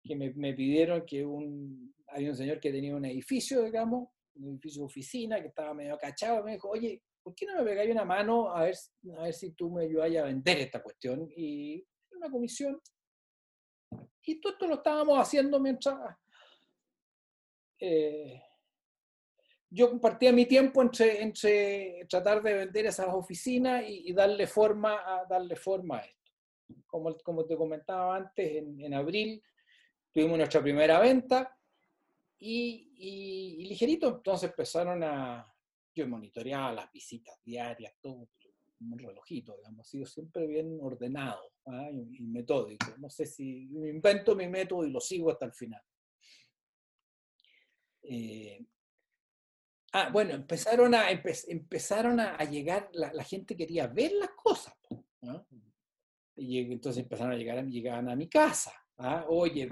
[0.03, 4.81] que me, pidieron que un, había un señor que tenía un edificio, digamos, un edificio
[4.81, 8.05] de oficina que estaba medio cachado, me dijo, oye, ¿por qué no me pegáis una
[8.05, 8.75] mano a ver,
[9.17, 11.29] a ver si tú me ayudas a vender esta cuestión?
[11.35, 12.81] Y una comisión
[14.25, 15.97] y todo esto lo estábamos haciendo mientras
[17.79, 18.41] eh,
[19.73, 25.25] yo compartía mi tiempo entre, entre tratar de vender esas oficinas y, darle, forma a,
[25.25, 26.31] darle forma a esto.
[26.85, 29.41] Como, como te comentaba antes, en, en abril
[30.11, 31.57] tuvimos nuestra primera venta
[32.37, 35.51] y, ligerito entonces empezaron a,
[35.95, 38.29] yo monitoreaba las visitas diarias, todo,
[38.79, 41.89] un relojito, digamos, ha sido siempre bien ordenado ¿ah?
[41.89, 42.85] y, metódico.
[42.97, 45.81] No sé si invento mi método y lo sigo hasta el final.
[48.03, 48.65] Eh,
[49.93, 54.73] ah, bueno, empezaron a, empezaron a, llegar, la, gente quería ver las cosas.
[56.35, 58.73] Y entonces empezaron a llegar, llegaban a mi casa.
[58.97, 59.25] ¿ah?
[59.29, 59.69] Oye,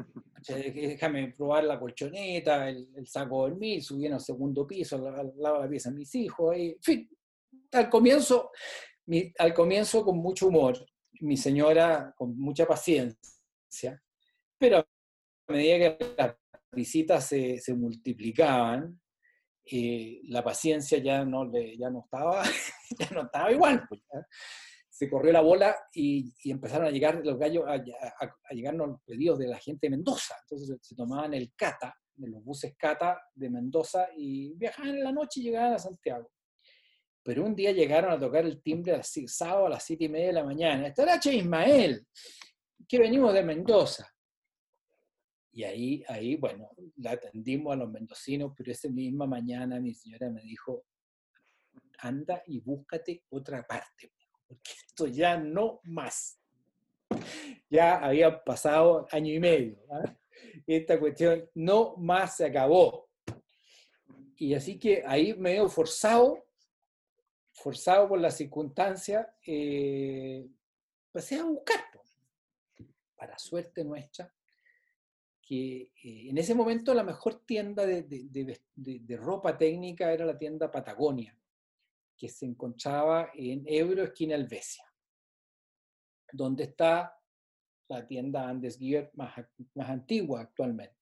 [0.48, 5.90] déjame probar la colchoneta, el, saco de dormir, subieron al segundo piso, de la pieza
[5.90, 6.56] de mis hijos.
[6.56, 7.10] Y, en fin,
[7.74, 8.52] al comienzo
[9.38, 10.86] al comienzo con mucho humor,
[11.20, 14.02] mi señora con mucha paciencia,
[14.58, 16.36] pero a medida que las
[16.72, 19.01] visitas se, se multiplicaban,
[19.72, 22.44] eh, la paciencia ya no, le, ya no, estaba,
[23.00, 23.86] ya no estaba igual.
[23.88, 24.02] Pues,
[24.90, 29.40] se corrió la bola y, empezaron a llegar los gallos, a, a, llegarnos los pedidos
[29.40, 30.36] de la gente de Mendoza.
[30.42, 35.12] Entonces se, tomaban el Cata, de los buses Cata de Mendoza y viajaban en la
[35.12, 36.30] noche y llegaban a Santiago.
[37.24, 40.28] Pero un día llegaron a tocar el timbre así, sábado a las siete y media
[40.28, 40.88] de la mañana.
[40.88, 42.06] Estará Che Ismael,
[42.88, 44.08] que venimos de Mendoza.
[45.52, 50.30] Y ahí, ahí, bueno, la atendimos a los mendocinos, pero esa misma mañana mi señora
[50.30, 50.86] me dijo,
[52.00, 54.14] anda y búscate otra parte,
[54.48, 56.40] porque esto ya no más.
[57.70, 59.78] Ya había pasado año y medio.
[59.92, 60.18] ¿ah?
[60.66, 63.10] Esta cuestión no más se acabó.
[64.38, 66.44] Y así que ahí me veo forzado
[67.54, 70.48] forzado por la circunstancia, eh,
[71.12, 71.80] pasé a buscar.
[73.16, 74.34] Para suerte nuestra,
[75.52, 80.72] que eh, en ese momento la mejor tienda de, de, ropa técnica era la tienda
[80.72, 81.38] Patagonia,
[82.16, 84.86] que se encontraba en Ebro, esquina Helvecia,
[86.32, 87.20] donde está
[87.90, 89.34] la tienda Andes Gear más,
[89.76, 90.96] más antigua actualmente.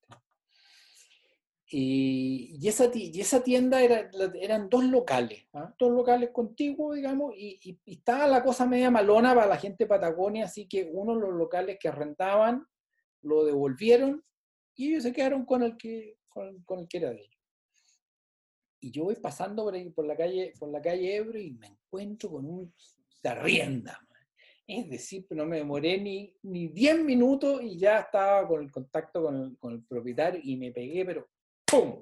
[1.67, 5.71] Y, esa, y esa tienda era, eran dos locales, ¿ah?
[5.77, 10.45] dos locales contiguos, digamos, y, estaba la cosa media malona para la gente de Patagonia,
[10.45, 12.65] así que uno de los locales que arrendaban
[13.21, 14.25] lo devolvieron
[14.79, 17.37] y ellos se quedaron con el que, con, el que era de ellos.
[18.79, 21.67] Y yo voy pasando por, ahí, por, la calle, por la calle Ebro y me
[21.67, 22.73] encuentro con un
[23.25, 23.99] arrienda.
[24.65, 29.21] Es decir, no me demoré ni, ni 10 minutos y ya estaba con el contacto
[29.21, 31.27] con el, con el propietario y me pegué, pero
[31.65, 32.01] ¡pum!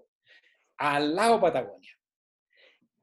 [0.77, 1.97] Al lado Patagonia.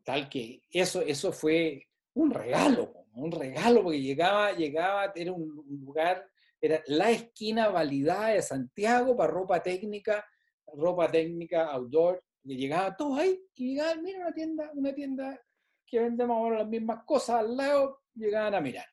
[0.05, 6.31] tal que eso, eso fue un regalo, un regalo, porque llegaba, llegaba, era un lugar,
[6.67, 10.25] era la esquina validada de Santiago para ropa técnica,
[10.73, 15.41] ropa técnica, outdoor, y llegaba todos ahí, y llegaban, mira una tienda, una tienda
[15.87, 18.87] que vende más o menos las mismas cosas al lado, llegaban a mirar.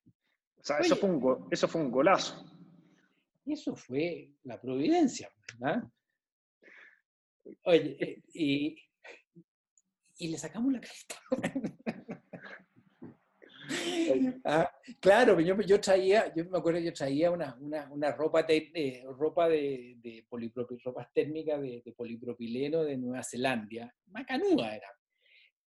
[0.57, 2.45] O sea, eso, fue un, eso fue un golazo.
[3.45, 5.83] Eso fue la providencia, ¿verdad?
[7.65, 8.75] Oye, eh, y,
[10.17, 11.15] y le sacamos la carita.
[14.43, 19.47] Ah, claro, yo, traía, yo me acuerdo, yo traía una, una, una ropa, de, ropa
[19.47, 20.25] de, de
[20.83, 24.87] ropas térmicas de, polipropileno de Nueva Zelanda, macanúa era.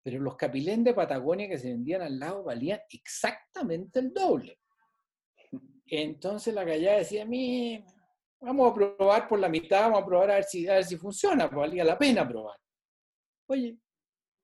[0.03, 4.59] Pero los capilén de Patagonia que se vendían al lado valían exactamente el doble.
[5.87, 7.83] Entonces la gallada decía, a mí,
[8.41, 10.97] vamos a probar por la mitad, vamos a probar a ver si, a ver si
[10.97, 12.59] funciona, pues valía la pena probar.
[13.47, 13.79] Oye,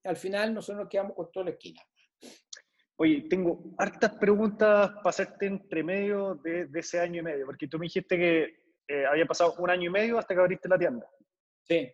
[0.05, 1.83] al final nosotros nos quedamos con toda la esquina.
[3.03, 7.79] Oye, tengo hartas preguntas para hacerte entre medio de, ese año y medio, porque tú
[7.79, 8.43] me dijiste que
[8.87, 11.09] eh, había pasado un año y medio hasta que abriste la tienda.
[11.67, 11.91] Sí.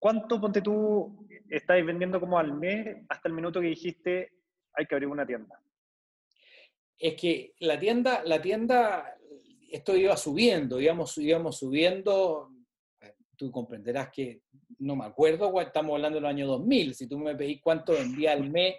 [0.00, 4.32] ¿Cuánto, ponte tú, estáis vendiendo como al mes hasta el minuto que dijiste
[4.72, 5.62] hay que abrir una tienda?
[6.98, 9.16] Es que la tienda, la tienda,
[9.70, 12.50] esto iba subiendo, íbamos, íbamos subiendo,
[13.36, 14.42] tú comprenderás que
[14.80, 18.50] no me acuerdo, estamos hablando del año 2000, si tú me pedís cuánto vendía al
[18.50, 18.74] mes,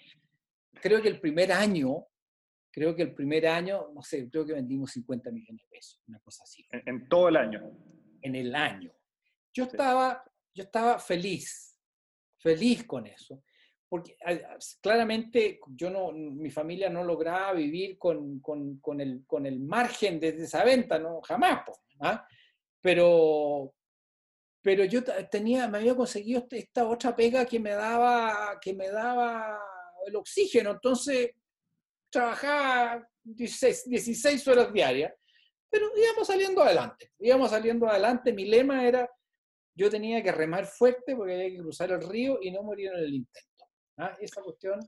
[0.73, 2.05] creo que el primer año,
[2.71, 6.19] creo que el primer año, no sé, creo que vendimos 50 millones de pesos, una
[6.19, 6.65] cosa así.
[6.71, 7.71] En, todo el año.
[8.21, 8.91] En el año.
[9.53, 11.77] Yo estaba, yo estaba feliz,
[12.37, 13.43] feliz con eso,
[13.87, 14.15] porque
[14.81, 20.19] claramente yo no, mi familia no lograba vivir con, con, con, el, con el margen
[20.19, 21.63] de esa venta, no, jamás,
[22.01, 22.25] ¿ah?
[22.81, 23.73] pero,
[24.61, 28.89] pero yo tenía, me había conseguido este, esta otra pega que me daba, que me
[28.89, 29.59] daba
[30.05, 31.31] el oxígeno, entonces
[32.09, 35.13] trabajaba 16, 16 horas diarias,
[35.69, 39.09] pero íbamos saliendo adelante, íbamos saliendo adelante, mi lema era,
[39.75, 42.99] yo tenía que remar fuerte porque había que cruzar el río y no morir en
[42.99, 43.65] el intento.
[43.97, 44.17] ¿ah?
[44.19, 44.79] Esa cuestión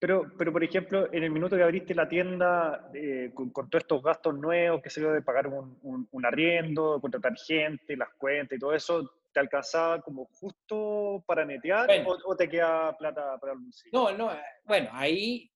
[0.00, 4.00] pero, pero, por ejemplo, en el minuto que abriste la tienda, eh, con, todos estos
[4.02, 8.56] gastos nuevos, que se dio de pagar un, un, arriendo, de contratar gente, las cuentas
[8.56, 11.88] y todo eso, ¿te alcanzaba como justo para netear
[12.24, 13.90] o, te queda plata para el bolsillo?
[13.92, 15.48] No, no, eh, bueno, ahí,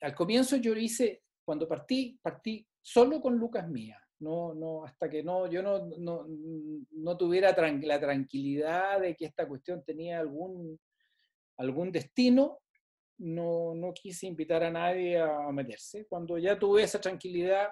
[0.00, 4.02] al comienzo yo lo hice, cuando partí, partí solo con lucas mías.
[4.20, 6.26] No, no, hasta que no, yo no, no,
[6.90, 10.76] no tuviera la tranquilidad de que esta cuestión tenía algún,
[11.58, 12.58] algún destino,
[13.18, 16.04] no, no quise invitar a nadie a meterse.
[16.06, 17.68] Cuando ya tuve esa tranquilidad,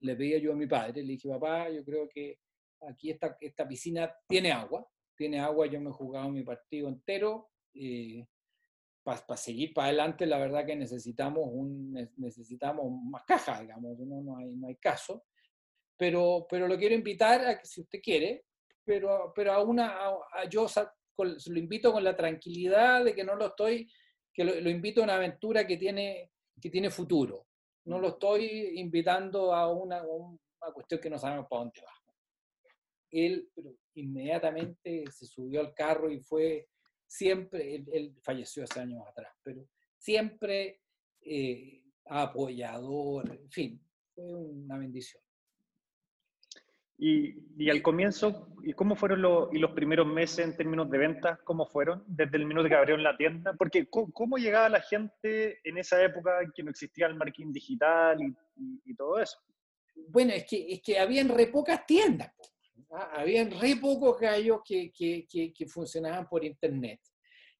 [0.00, 2.40] le pedí yo a mi padre, le dije, papá, yo creo que
[2.88, 7.50] aquí esta, esta piscina tiene agua, tiene agua, yo me he jugado mi partido entero.
[7.74, 8.26] Eh,
[9.02, 14.38] para seguir para adelante, la verdad que necesitamos, un, necesitamos más caja, digamos, no, no,
[14.38, 15.26] hay, no hay caso.
[15.96, 18.46] Pero, pero lo quiero invitar a que si usted quiere,
[18.82, 19.94] pero, pero a una,
[20.50, 20.66] yo
[21.18, 23.90] lo invito con la tranquilidad de que no lo estoy
[24.34, 27.46] que lo, invito a una aventura que tiene, que tiene futuro.
[27.84, 31.92] No lo estoy invitando a una, una cuestión que no sabemos para dónde va.
[33.14, 33.48] Él
[33.94, 36.68] inmediatamente se subió al carro y fue
[37.06, 40.80] siempre, él, falleció hace años atrás, pero siempre
[41.20, 43.80] eh, apoyador, en fin,
[44.14, 45.22] fue una bendición.
[46.96, 51.38] Y, al comienzo, ¿y cómo fueron los, y los primeros meses en términos de ventas?
[51.44, 53.52] ¿Cómo fueron desde el minuto que abrieron la tienda?
[53.54, 58.18] Porque ¿cómo, llegaba la gente en esa época en que no existía el marketing digital
[58.84, 59.38] y, todo eso?
[60.08, 62.32] Bueno, es que, es que habían re pocas tiendas.
[62.92, 63.12] ¿Ah?
[63.16, 67.00] Habían re pocos gallos que, que, que funcionaban por internet.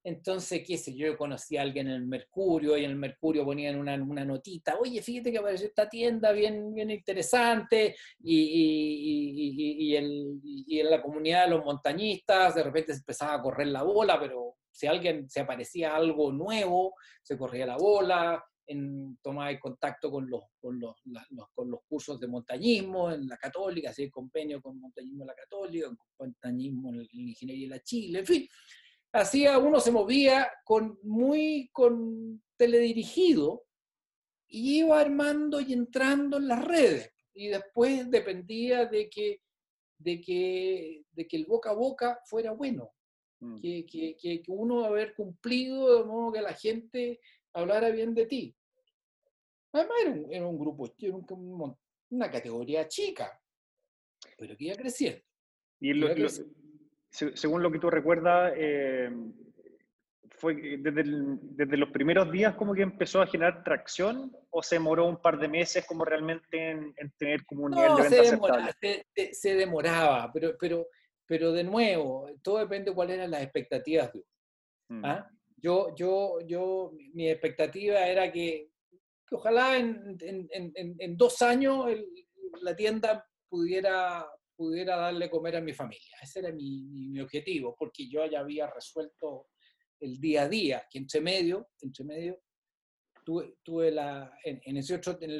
[0.06, 3.78] Entonces, qué sé yo, conocí a alguien en el Mercurio y en el Mercurio ponían
[3.78, 9.96] una, una notita, oye, fíjate que apareció esta tienda bien, bien interesante y, y, y,
[9.96, 13.82] el, y, en la comunidad de los montañistas de repente se empezaba a correr la
[13.82, 20.10] bola, pero si alguien se aparecía algo nuevo, se corría la bola, en, tomaba contacto
[20.10, 20.94] con los, con los,
[21.54, 25.88] con los cursos de montañismo en la católica, hacía convenio con montañismo en la católica,
[25.88, 28.48] con montañismo en la ingeniería de la Chile, en fin
[29.14, 33.64] hacía, uno se movía con muy con teledirigido
[34.48, 37.10] y iba armando y entrando en las redes.
[37.32, 39.40] Y después dependía de que,
[39.98, 42.92] de que, de que el boca a boca fuera bueno.
[43.40, 43.60] Mm.
[43.60, 47.20] Que, que, que, uno haber cumplido de modo que la gente
[47.54, 48.54] hablara bien de ti.
[49.72, 51.16] Además era un, era un grupo, era
[52.10, 53.40] una categoría chica,
[54.38, 55.20] pero que iba creciendo.
[55.80, 56.08] Y lo,
[57.10, 59.10] según lo que tú recuerdas, eh,
[60.30, 65.06] fue desde, desde, los primeros días como que empezó a generar tracción o se demoró
[65.06, 68.76] un par de meses como realmente en, tener como un nivel de venta se demoraba,
[68.80, 70.86] se, se, demoraba, pero, pero,
[71.26, 75.00] pero de nuevo, todo depende de cuáles eran las expectativas de uno.
[75.00, 75.04] Mm.
[75.64, 78.68] Yo, yo, yo, mi expectativa era que,
[79.30, 81.86] ojalá en, en, dos años
[82.60, 86.18] la tienda pudiera, pudiera darle comer a mi familia.
[86.20, 89.48] Ese era mi, mi, objetivo, porque yo ya había resuelto
[90.00, 92.42] el día a día, que entre medio, entre medio
[93.24, 95.30] tuve, tuve la, en, ese otro, en,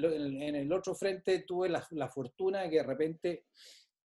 [0.54, 3.44] el, otro frente tuve la, la fortuna de que de repente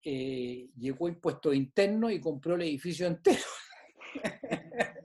[0.04, 3.42] eh, llegó impuesto interno y compró el edificio entero.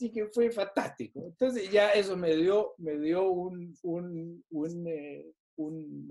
[0.00, 1.26] Así que fue fantástico.
[1.26, 6.08] Entonces ya eso me dio, me dio un, un, un, eh, un,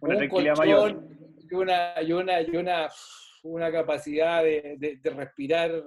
[0.00, 1.08] una tranquilidad mayor.
[1.38, 2.88] Y una, y una, y una,
[3.44, 5.84] una capacidad de, de, respirar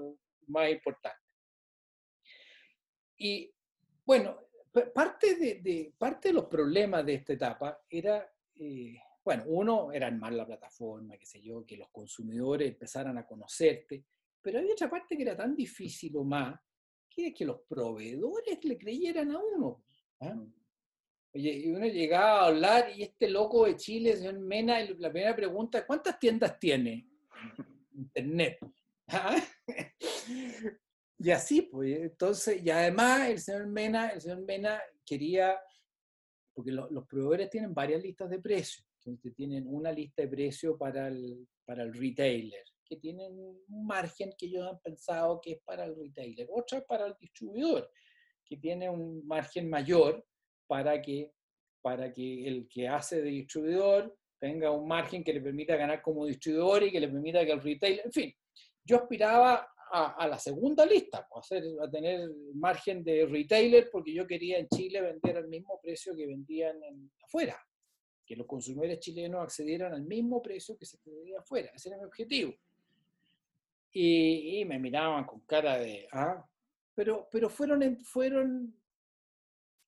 [0.48, 1.20] más importante.
[3.18, 3.54] Y
[4.06, 4.38] bueno,
[4.94, 10.10] parte de, de, parte de los problemas de esta etapa era, eh, bueno, uno, era
[10.10, 14.06] más la plataforma, qué sé yo, que los consumidores empezaran a conocerte,
[14.42, 16.60] pero había otra parte que era tan difícil o más,
[17.10, 19.84] que es que los proveedores le creyeran a uno.
[20.20, 20.54] Mm.
[21.34, 25.36] Oye, y uno llegaba a hablar y este loco de Chile, señor Mena, la primera
[25.36, 27.08] pregunta, ¿cuántas tiendas tiene?
[27.94, 28.58] Internet.
[29.08, 29.36] ¿Ah?
[31.22, 35.60] Y así, pues, entonces, y además el señor Mena, el señor Mena quería,
[36.54, 41.10] porque los proveedores tienen varias listas de precios, entonces tienen una lista de precios para
[41.10, 45.86] el, para el retailer, que tienen un margen que ellos han pensado que es para
[45.86, 47.92] el retailer, otra para el distribuidor,
[48.44, 50.26] que tiene un margen mayor
[50.68, 51.32] para que,
[51.82, 56.26] para que el que hace de distribuidor tenga un margen que le permita ganar como
[56.26, 58.34] distribuidor y que le permita que el retailer, en fin,
[58.84, 64.26] yo aspiraba a, la segunda lista, a, hacer, a tener margen de retailer porque yo
[64.26, 67.60] quería en Chile vender al mismo precio que vendían en, afuera,
[68.26, 72.06] que los consumidores chilenos accedieran al mismo precio que se vendía afuera, ese era mi
[72.06, 72.54] objetivo
[73.92, 76.46] y, me miraban con cara de, ah,
[76.94, 78.76] pero, pero fueron, fueron,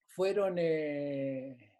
[0.07, 1.73] fueron, eh,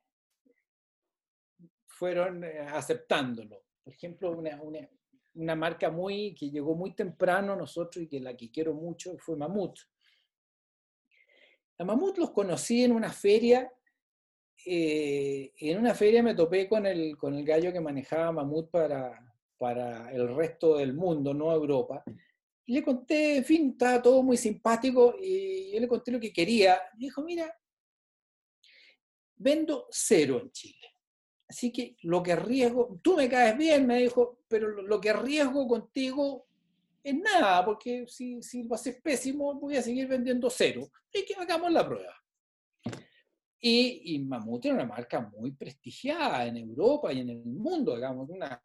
[1.88, 3.64] fueron eh, aceptándolo.
[3.84, 4.88] Por ejemplo, una, una,
[5.36, 9.18] una, marca muy, que llegó muy temprano a nosotros y que la que quiero mucho
[9.18, 9.80] fue Mamut.
[11.80, 13.72] A Mamut los conocí en una feria
[14.66, 19.31] eh, en una feria me topé con el, con el gallo que manejaba Mamut para,
[19.62, 22.04] para el resto del mundo, no Europa.
[22.66, 26.34] Y le conté, en fin, estaba todo muy simpático y yo le conté lo que
[26.34, 26.82] quería.
[26.96, 27.56] Y dijo, mira,
[29.36, 30.88] vendo cero en Chile.
[31.48, 35.68] Así que lo que arriesgo, tú me caes bien, me dijo, pero lo que arriesgo
[35.68, 36.48] contigo
[37.04, 40.90] es nada, porque si, si lo haces pésimo, voy a seguir vendiendo cero.
[41.14, 42.16] Y que hagamos la prueba.
[43.60, 48.28] Y, y Mamut era una marca muy prestigiada en Europa y en el mundo, digamos,
[48.28, 48.60] una,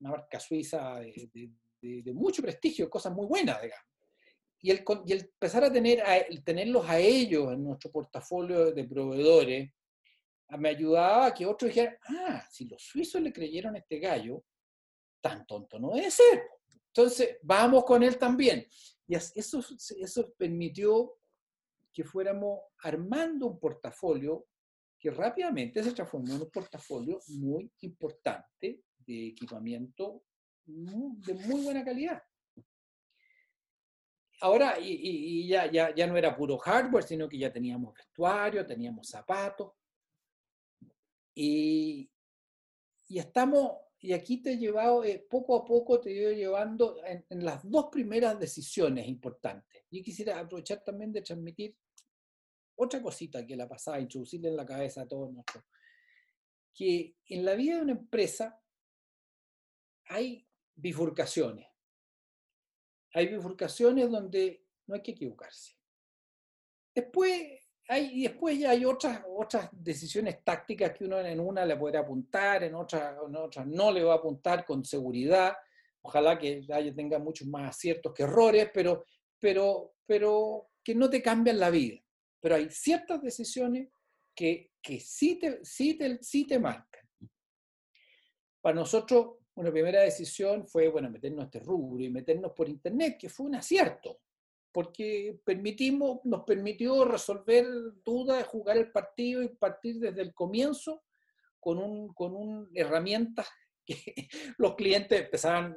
[0.00, 3.86] una marca suiza de, mucho prestigio, cosas muy buenas, digamos.
[4.62, 8.84] Y el, y el empezar a tener a, tenerlos a ellos en nuestro portafolio de
[8.84, 9.70] proveedores,
[10.58, 14.44] me ayudaba a que otros dijeran, ah, si los suizos le creyeron a este gallo,
[15.20, 16.42] tan tonto no debe ser.
[16.88, 18.66] Entonces, vamos con él también.
[19.06, 19.64] Y eso,
[19.98, 21.18] eso permitió
[21.92, 24.46] que fuéramos armando un portafolio
[24.98, 30.22] que rápidamente se transformó en un portafolio muy importante de equipamiento
[30.64, 32.22] de muy buena calidad.
[34.42, 39.08] Ahora, y, ya, ya, ya, no era puro hardware, sino que ya teníamos vestuario, teníamos
[39.08, 39.72] zapatos.
[41.34, 42.10] Y,
[43.08, 46.96] y estamos, y aquí te he llevado, eh, poco a poco te he ido llevando
[47.04, 49.84] en, las dos primeras decisiones importantes.
[49.90, 51.76] Y quisiera aprovechar también de transmitir
[52.76, 55.64] otra cosita que la pasaba, introducirle en la cabeza a todos nosotros.
[56.72, 58.58] Que en la vida de una empresa
[60.10, 61.66] hay bifurcaciones.
[63.14, 65.74] Hay bifurcaciones donde no hay que equivocarse.
[66.94, 71.98] Después hay, después ya hay otras, otras decisiones tácticas que uno en una le puede
[71.98, 75.56] apuntar, en otras, en otras no le va a apuntar con seguridad.
[76.02, 79.04] Ojalá que haya, tenga muchos más aciertos que errores, pero,
[79.38, 82.00] pero, pero que no te cambian la vida.
[82.40, 83.88] Pero hay ciertas decisiones
[84.34, 87.08] que, que sí, te, sí, te, sí te marcan.
[88.60, 93.16] Para nosotros, una primera decisión fue, bueno, meternos a este rubro y meternos por Internet,
[93.18, 94.20] que fue un acierto,
[94.72, 97.66] porque permitimos, nos permitió resolver
[98.04, 101.02] dudas, jugar el partido y partir desde el comienzo
[101.58, 103.48] con, un, con un, herramientas
[104.58, 105.76] los clientes empezaban,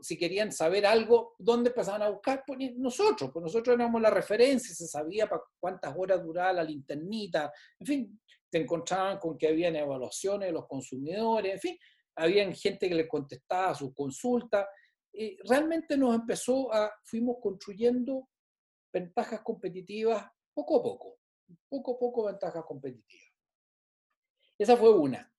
[0.00, 2.44] si querían saber algo, ¿dónde empezaban a buscar?
[2.46, 7.52] Pues nosotros, pues nosotros éramos la referencia, se sabía para cuántas horas duraba la linternita,
[7.78, 11.78] en fin, te encontraban con que habían evaluaciones de los consumidores, en fin,
[12.16, 14.66] había gente que le contestaba sus consultas.
[15.12, 18.28] Y realmente nos empezó a, fuimos construyendo
[18.92, 21.18] ventajas competitivas poco a poco,
[21.68, 23.32] poco a poco ventajas competitivas.
[24.58, 25.32] Esa fue una.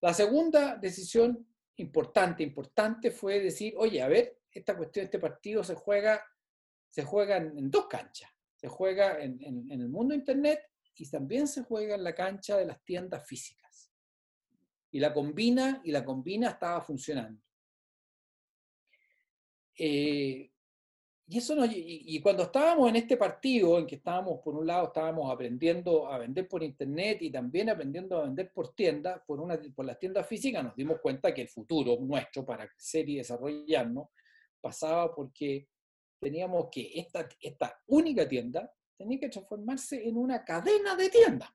[0.00, 1.46] La segunda decisión
[1.76, 6.24] importante, importante fue decir, oye, a ver, esta cuestión, este partido se juega,
[6.88, 8.30] se juega en, dos canchas.
[8.56, 10.60] Se juega en, en, el mundo Internet
[10.94, 13.59] y también se juega en la cancha de las tiendas físicas.
[14.92, 17.40] Y la combina, y la combina estaba funcionando.
[19.78, 20.50] Eh,
[21.26, 25.32] y, eso y, cuando estábamos en este partido, en que estábamos, por un lado, estábamos
[25.32, 29.40] aprendiendo a vender por internet y también aprendiendo a vender por tiendas, por,
[29.72, 34.08] por las tiendas físicas, nos dimos cuenta que el futuro nuestro para crecer y desarrollarnos
[34.60, 35.68] pasaba porque
[36.20, 41.50] teníamos que esta, esta única tienda tenía que transformarse en una cadena de tiendas.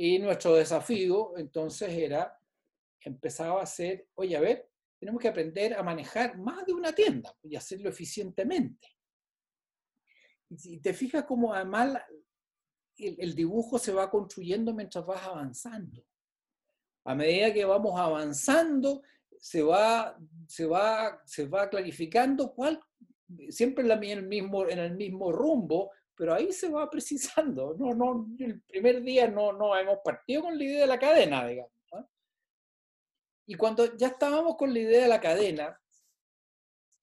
[0.00, 2.32] Y nuestro desafío entonces era,
[3.00, 7.36] empezaba a ser, oye, a ver, tenemos que aprender a manejar más de una tienda
[7.42, 8.86] y hacerlo eficientemente.
[10.50, 12.00] Y si te fijas cómo además
[12.96, 16.06] el, dibujo se va construyendo mientras vas avanzando.
[17.04, 19.02] A medida que vamos avanzando,
[19.40, 22.80] se va, se va, se va clarificando cuál,
[23.48, 27.76] siempre en, el mismo, en el mismo rumbo, pero ahí se va precisando.
[27.78, 31.46] No, no, el primer día no, no hemos partido con la idea de la cadena,
[31.46, 31.72] digamos.
[33.46, 35.80] Y cuando ya estábamos con la idea de la cadena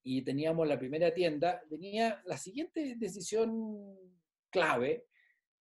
[0.04, 3.98] y teníamos la primera tienda, venía la siguiente decisión
[4.52, 5.08] clave,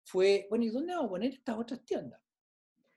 [0.02, 2.20] fue, bueno, ¿y dónde vamos a poner estas otras tiendas?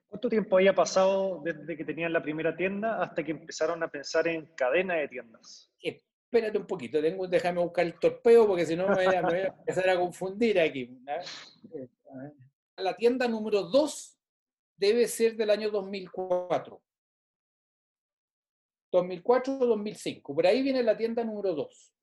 [0.09, 4.27] ¿Cuánto tiempo había pasado desde que tenían la primera tienda hasta que empezaron a pensar
[4.27, 5.71] en cadena de tiendas?
[6.29, 9.89] Espérate un poquito, tengo, déjame buscar el torpeo porque si no me voy, a, empezar
[9.89, 10.93] a confundir aquí.
[12.75, 14.19] La tienda número 2
[14.75, 16.81] debe ser del año 2004.
[18.91, 20.35] 2004 2005.
[20.35, 21.93] Por ahí viene la tienda número 2.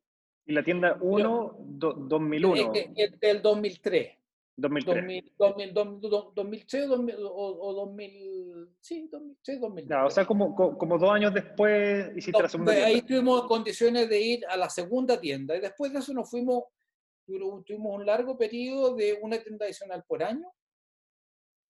[0.47, 2.73] ¿Y la tienda 1, 2001?
[2.97, 4.19] Es, del 2003.
[4.57, 5.25] 2003.
[5.37, 9.99] 2003 o, 2000, sí, 2003, 2003.
[10.05, 12.89] o sea, como, como, dos años después hiciste la segunda tienda.
[12.89, 16.65] Ahí tuvimos condiciones de ir a la segunda tienda y después de eso nos fuimos,
[17.27, 20.49] tuvimos un largo periodo de una tienda adicional por año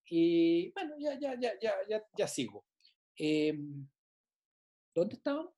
[0.06, 2.64] y bueno, ya, ya, ya, ya, ya, ya sigo.
[3.18, 3.58] Eh,
[4.94, 5.48] ¿Dónde estaban?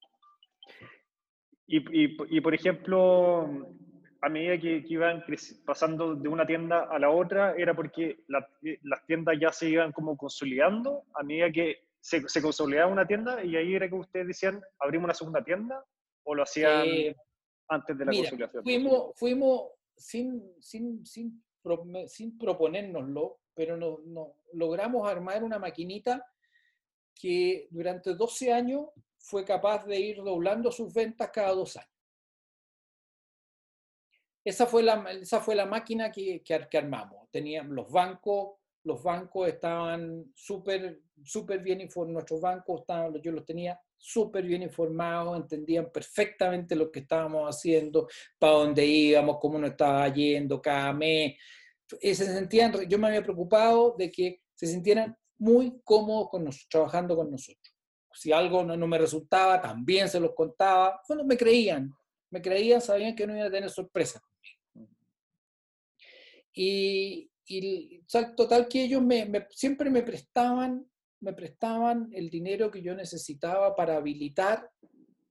[1.66, 3.74] Y, y, y, por ejemplo,
[4.26, 5.24] a medida que, iban
[5.64, 8.24] pasando de una tienda a la otra, era porque
[8.64, 13.06] eh, las tiendas ya se iban como consolidando, a medida que se, se, consolidaba una
[13.06, 15.80] tienda, y ahí era que ustedes decían, abrimos una segunda tienda,
[16.24, 17.16] o lo hacían eh,
[17.68, 18.64] antes de la consolidación.
[18.64, 21.44] Fuimos, fuimos sin, sin, sin,
[22.08, 26.26] sin proponérnoslo, pero no, no, logramos armar una maquinita
[27.14, 28.86] que durante 12 años
[29.18, 31.95] fue capaz de ir doblando sus ventas cada dos años.
[34.46, 37.30] Esa fue la, esa fue la máquina que, que, armamos.
[37.30, 43.44] Teníamos los bancos, los bancos estaban súper súper bien informados, nuestros bancos estaban, yo los
[43.44, 48.06] tenía súper bien informados, entendían perfectamente lo que estábamos haciendo,
[48.38, 51.36] para dónde íbamos, cómo nos estaba yendo cada mes.
[52.00, 57.30] Se sentían, yo me había preocupado de que se sintieran muy cómodos con trabajando con
[57.30, 57.76] nosotros
[58.16, 61.00] si algo no, me resultaba, también se los contaba.
[61.06, 61.92] Bueno, me creían,
[62.30, 64.22] me creían, sabían que no iba a tener sorpresa.
[66.56, 68.02] Y, y
[68.34, 69.02] total que ellos
[69.50, 70.90] siempre me prestaban,
[71.20, 74.70] me prestaban el dinero que yo necesitaba para habilitar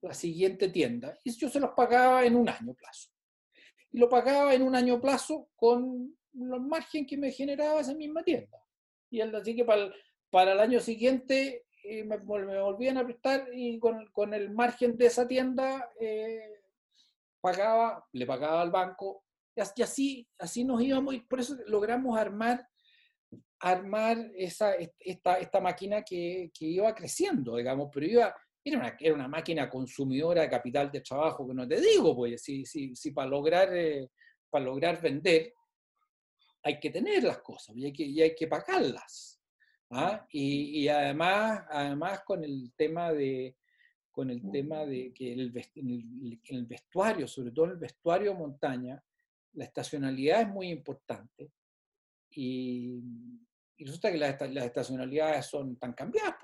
[0.02, 1.18] la siguiente tienda.
[1.24, 3.10] Y yo se los pagaba en un año plazo.
[3.92, 8.24] Y lo pagaba en un año plazo con los margen que me generaba esa misma
[8.24, 8.58] tienda.
[9.10, 14.34] Y así que para el año siguiente y me, volvían a prestar y con, con,
[14.34, 16.62] el margen de esa tienda eh,
[17.42, 19.25] pagaba, le pagaba al banco
[19.56, 22.68] y así, así nos íbamos y por eso logramos armar,
[23.60, 29.14] armar esa, esta, esta máquina que, que iba creciendo, digamos, pero iba, era una, era
[29.16, 33.12] una máquina consumidora de capital de trabajo, que no te digo, pues si, si, si
[33.12, 34.10] para, lograr, eh,
[34.50, 35.54] para lograr vender
[36.66, 39.40] hay que tener las cosas y hay que, y hay que pagarlas.
[39.92, 40.26] ¿ah?
[40.32, 43.56] Y, además, además con el tema de,
[44.12, 49.02] con el tema de que el, en, el, vestuario, sobre todo el vestuario montaña,
[49.56, 51.52] la estacionalidad es muy importante.
[52.32, 53.02] Y,
[53.78, 56.36] resulta que las, estacionalidades son tan cambiadas.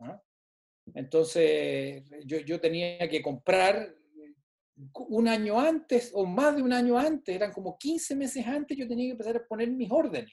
[0.00, 0.20] ¿ah?
[0.94, 3.94] Entonces yo, yo tenía que comprar
[4.94, 8.88] un año antes o más de un año antes, eran como 15 meses antes, yo
[8.88, 10.32] tenía que empezar a poner mis órdenes.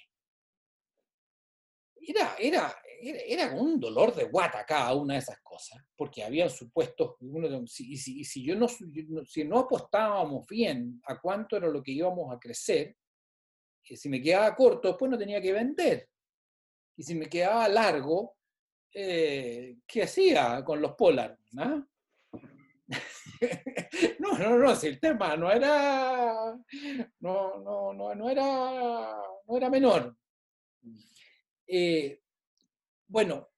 [1.96, 7.16] Era, era, era, un dolor de guata cada una de esas cosas, porque había supuestos,
[7.22, 12.40] uno, si, si, si, yo no, apostábamos bien a cuánto era lo que íbamos a
[12.40, 12.96] crecer,
[13.84, 16.10] que si me quedaba corto, después no tenía que vender.
[16.98, 18.36] Y si me quedaba largo,
[18.94, 21.38] eh, ¿qué hacía con los Polar?
[21.52, 21.88] ¿no?
[24.20, 26.56] no, no, no, si el tema no era,
[27.20, 30.16] no, no, no, no era, no era menor.
[31.68, 32.20] Eh,
[33.10, 33.50] bueno,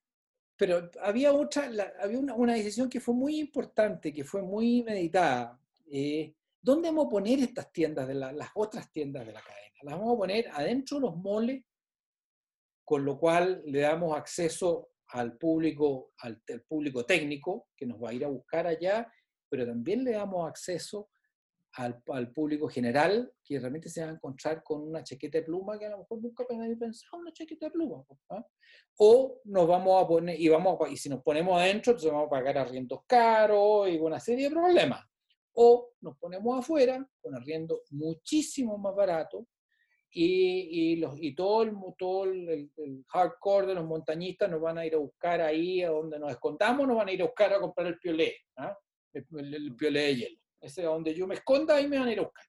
[0.58, 1.70] pero había otra,
[2.02, 5.60] había una, decisión que fue muy importante, que fue muy meditada.
[5.92, 9.78] Eh, ¿Dónde vamos a poner estas tiendas, de las otras tiendas de la cadena?
[9.84, 11.64] Las vamos a poner adentro de los moles,
[12.84, 18.14] con lo cual le damos acceso al público, al público técnico que nos va a
[18.14, 19.08] ir a buscar allá
[19.52, 21.10] pero también le damos acceso
[21.74, 25.80] al, al, público general que realmente se va a encontrar con una chaqueta de pluma
[25.80, 28.04] que a lo mejor nunca había pensado una chaqueta de pluma.
[28.30, 28.46] ¿ah?
[28.98, 32.30] O nos vamos a poner, y, vamos y si nos ponemos adentro, entonces vamos a
[32.30, 35.06] pagar arriendos caros y una serie de problemas.
[35.54, 39.48] O nos ponemos afuera con arriendo muchísimo más barato
[40.14, 44.86] y, y, los, y todo, el, todo el, hardcore de los montañistas nos van a
[44.86, 47.60] ir a buscar ahí a donde nos escondamos, nos van a ir a buscar a
[47.60, 48.36] comprar el piolé.
[48.58, 48.78] ¿ah?
[49.14, 50.41] el, el, de hielo.
[50.62, 52.46] Ese es donde yo me esconda, ahí me van a ir a buscar.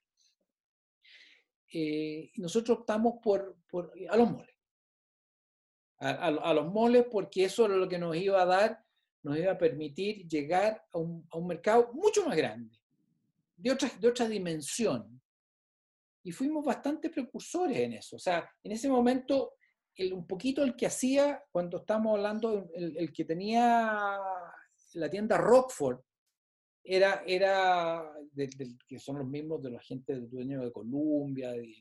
[1.73, 4.55] Eh, y nosotros optamos por, por, a los moles.
[5.97, 8.85] A, a, los moles porque eso era lo que nos iba a dar,
[9.23, 12.77] nos iba a permitir llegar a un, a un mercado mucho más grande,
[13.55, 15.19] de otra, de otra dimensión.
[16.23, 18.17] Y fuimos bastante precursores en eso.
[18.17, 19.53] O sea, en ese momento,
[19.95, 24.19] el, un poquito el que hacía, cuando estamos hablando, el, el que tenía
[24.93, 25.99] la tienda Rockford,
[26.83, 28.11] era, era
[28.87, 31.73] que son los mismos de la gente dueño de Columbia, de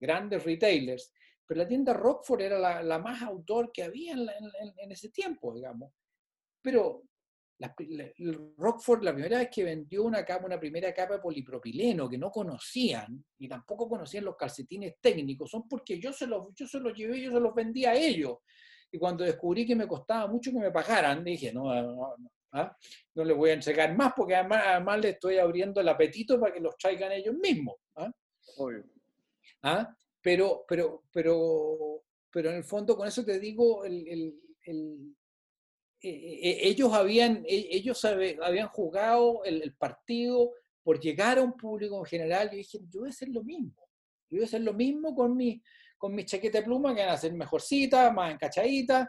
[0.00, 1.12] grandes retailers,
[1.46, 4.28] pero la tienda Rockford era la, la más autor que había en,
[4.78, 5.92] en, ese tiempo, digamos.
[6.60, 7.04] Pero
[7.58, 7.74] la,
[8.56, 12.30] Rockford, la primera vez que vendió una capa, una primera capa de polipropileno que no
[12.30, 16.94] conocían, y tampoco conocían los calcetines técnicos, son porque yo se los, yo se los
[16.94, 18.38] llevé, yo se los vendía a ellos.
[18.90, 22.76] Y cuando descubrí que me costaba mucho que me pagaran, dije, no, no, no ¿ah?
[23.14, 26.52] No les voy a entregar más porque además, además les estoy abriendo el apetito para
[26.52, 27.76] que los traigan ellos mismos.
[27.96, 28.10] ¿ah?
[29.62, 29.94] ¿Ah?
[30.20, 34.08] Pero, pero, pero, pero en el fondo con eso te digo, el,
[34.64, 35.16] el,
[36.00, 40.52] e, e, e, ellos, habían, ellos habían jugado el, partido
[40.82, 42.50] por llegar a un público en general.
[42.50, 43.74] Yo dije, yo voy a hacer lo mismo.
[44.28, 45.62] Yo voy a hacer lo mismo con mi,
[45.98, 49.08] con mis chaquetas de pluma, que van a ser mejorcitas, más encachaditas,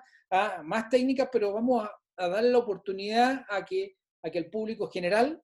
[0.63, 4.89] más técnicas, pero vamos a, a darle la oportunidad a que, a que el público
[4.89, 5.41] general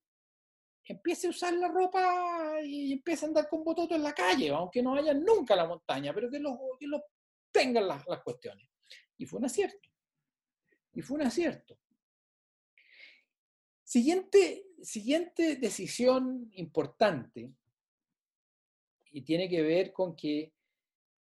[0.86, 4.82] empiece a usar la ropa y empiece a andar con bototo en la calle, aunque
[4.82, 7.04] no vaya nunca a la montaña, pero que lo, que lo
[7.52, 8.68] tengan las, las cuestiones.
[9.18, 9.90] Y fue un acierto.
[10.94, 11.80] Y fue un acierto.
[13.84, 17.54] Siguiente, siguiente decisión importante,
[19.12, 20.54] y tiene que ver con que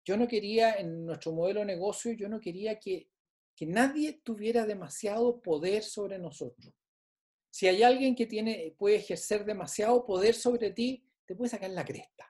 [0.05, 3.09] yo no quería, en nuestro modelo de negocio, yo no quería que
[3.55, 6.73] que nadie tuviera demasiado poder sobre nosotros.
[7.49, 11.85] Si hay alguien que tiene, puede ejercer demasiado poder sobre ti, te puede sacar la
[11.85, 12.27] cresta.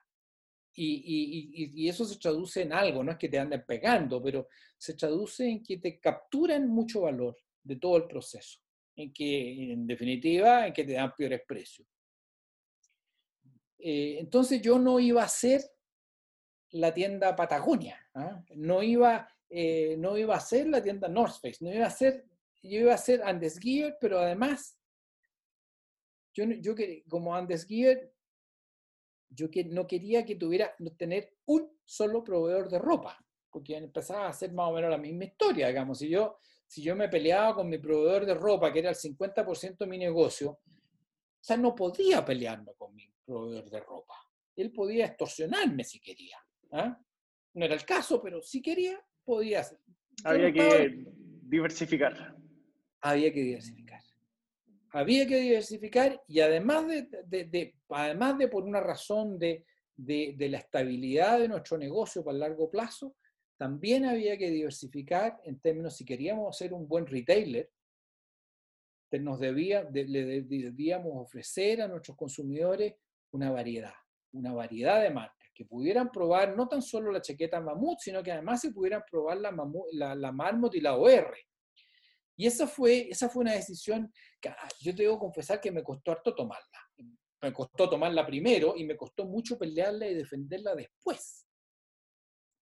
[0.74, 4.48] Y, eso se traduce en algo, no es que te anden pegando, pero
[4.78, 8.58] se traduce en que te capturan mucho valor de todo el proceso,
[8.96, 11.86] en que en definitiva, en que te dan peores precios.
[13.78, 15.60] Eh, entonces yo no iba a ser
[16.70, 18.42] la tienda Patagonia, ¿ah?
[18.54, 22.24] no iba eh, no iba a ser la tienda North Face, no iba a ser,
[22.62, 24.80] yo iba a ser Andes Gear, pero además,
[26.32, 26.74] yo, yo
[27.06, 28.10] como Andes Gear,
[29.28, 34.32] yo que, no quería que tuviera, tener un solo proveedor de ropa, porque empezaba a
[34.32, 37.68] ser más o menos la misma historia, digamos, si yo, si yo me peleaba con
[37.68, 42.24] mi proveedor de ropa, que era el 50% de mi negocio, o sea, no podía
[42.24, 44.14] pelearme con mi proveedor de ropa.
[44.56, 46.38] Él podía extorsionarme si quería.
[46.70, 46.98] ¿ah?
[47.52, 49.78] No era el caso, pero si quería, podía ser.
[50.24, 51.04] Había que
[51.42, 52.36] diversificar.
[53.00, 54.00] Había que diversificar.
[54.90, 59.64] Había que diversificar y además de, además de por una razón de,
[59.96, 63.16] la estabilidad de nuestro negocio para el largo plazo,
[63.56, 67.70] también había que diversificar en términos, si queríamos ser un buen retailer,
[69.20, 72.94] nos debía, le debíamos ofrecer a nuestros consumidores
[73.30, 73.94] una variedad,
[74.32, 78.32] una variedad de marcas que pudieran probar no tan solo la chaqueta mamut, sino que
[78.32, 79.54] además se pudieran probar la,
[79.92, 81.36] la, la marmot y la OR.
[82.36, 85.82] Y esa fue, esa fue una decisión que ah, yo te debo confesar que me
[85.82, 86.78] costó harto tomarla.
[87.42, 91.46] Me costó tomarla primero y me costó mucho pelearla y defenderla después.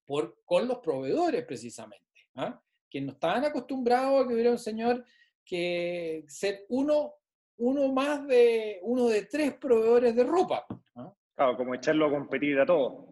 [0.04, 2.60] Por, con los proveedores precisamente, ¿ah?
[2.88, 5.04] que no estaban acostumbrados a que hubiera un señor
[5.44, 7.14] que ser uno,
[7.58, 10.66] uno más de uno de tres proveedores de ropa.
[10.96, 11.14] ¿ah?
[11.40, 13.08] Claro, como echarlo a competir a todos.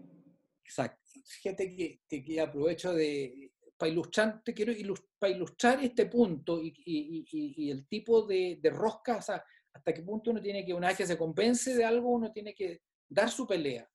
[0.63, 1.01] Exacto.
[1.41, 4.75] Fíjate que, que aprovecho de, para ilustrar, te quiero
[5.19, 7.25] para ilustrar este punto y, y,
[7.57, 11.07] y el tipo de, de roscas, hasta qué punto uno tiene que, una vez que
[11.07, 13.89] se convence de algo, uno tiene que dar su pelea.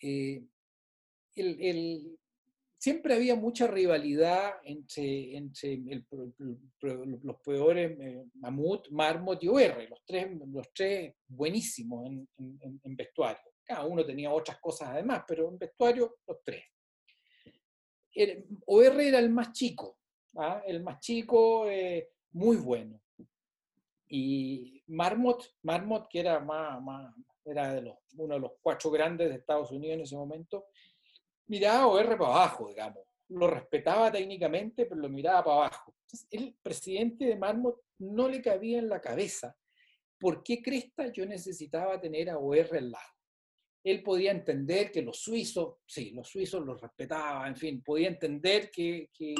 [0.00, 0.42] Eh,
[1.34, 2.18] el, el,
[2.84, 5.82] siempre había mucha rivalidad entre, entre
[6.82, 12.28] los proveedores eh, Mamut, Marmot y OR, los tres, los tres buenísimos en,
[12.82, 13.50] en, vestuario.
[13.64, 16.62] Cada uno tenía otras cosas además, pero en vestuario los tres.
[18.66, 19.96] OR era el más chico,
[20.36, 20.62] ¿ah?
[20.66, 23.00] el más chico, eh, muy bueno.
[24.08, 27.14] Y Marmot, Marmot que era, más,
[27.46, 30.66] era de los, uno de los cuatro grandes de Estados Unidos en ese momento,
[31.46, 33.02] miraba OR para abajo, digamos.
[33.28, 35.94] Lo respetaba técnicamente, pero lo miraba para abajo.
[36.30, 39.56] El presidente de Marmot no le cabía en la cabeza
[40.18, 43.14] por qué cresta yo necesitaba tener a OR al lado
[43.84, 48.70] él podía entender que los suizos, sí, los suizos los respetaba, en fin, podía entender
[48.70, 49.34] que, que,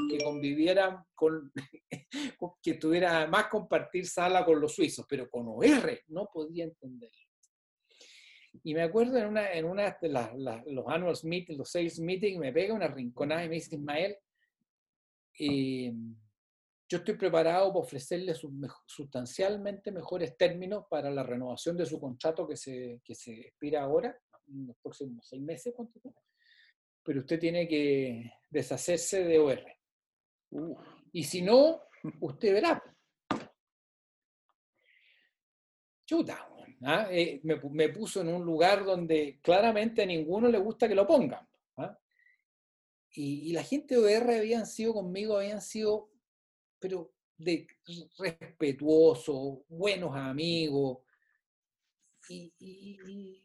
[1.15, 1.51] con,
[2.63, 7.11] que tuviera más compartir sala con los suizos, pero con OR no podía entender.
[8.67, 12.39] Y me acuerdo en una, en una de las, los annual meetings, los sales meetings,
[12.39, 14.17] me pega una rinconada y me dice, Ismael,
[15.39, 15.93] eh,
[16.89, 18.35] yo estoy preparado para ofrecerle
[18.87, 24.19] sustancialmente mejores términos para la renovación de su contrato que se, que se expira ahora
[24.49, 25.75] en los próximos seis meses,
[27.03, 29.63] pero usted tiene que deshacerse de OR.
[31.13, 31.83] Y si no,
[32.21, 32.83] usted verá.
[36.07, 36.49] Chuta,
[36.85, 37.09] ¿ah?
[37.11, 41.47] eh, me, puso en un lugar donde claramente a ninguno le gusta que lo pongan.
[41.77, 41.99] ¿ah?
[43.13, 46.11] Y, la gente de OR habían sido conmigo, habían sido,
[46.79, 47.67] pero de
[48.19, 50.99] respetuosos, buenos amigos.
[52.29, 53.45] y,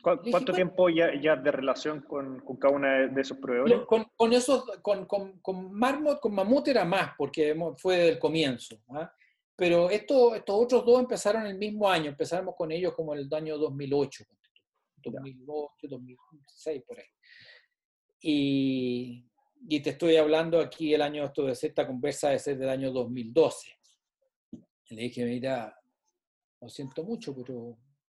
[0.00, 3.80] ¿Cuánto tiempo ya, ya, de relación con, con, cada uno de esos proveedores?
[3.86, 8.78] Con, con esos, con, con, con, Marmot, con Mamut era más, porque fue del comienzo.
[8.90, 9.12] ¿ah?
[9.58, 13.58] Pero esto, estos otros dos empezaron el mismo año, empezamos con ellos como el año
[13.58, 14.24] 2008,
[15.02, 17.06] 2008, 2006, por ahí.
[18.20, 19.26] Y,
[19.68, 23.72] y te estoy hablando aquí el año, esto de esta conversa ser del año 2012.
[24.90, 25.76] Le dije, mira,
[26.60, 27.76] lo siento mucho, pero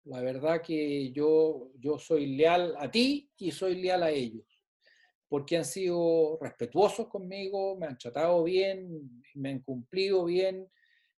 [0.07, 4.45] la verdad que yo, yo soy leal a ti y soy leal a ellos,
[5.29, 10.69] porque han sido respetuosos conmigo, me han tratado bien, me han cumplido bien.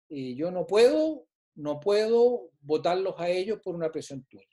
[0.09, 4.47] Y yo no puedo, no puedo votarlos a ellos por una presión tuya.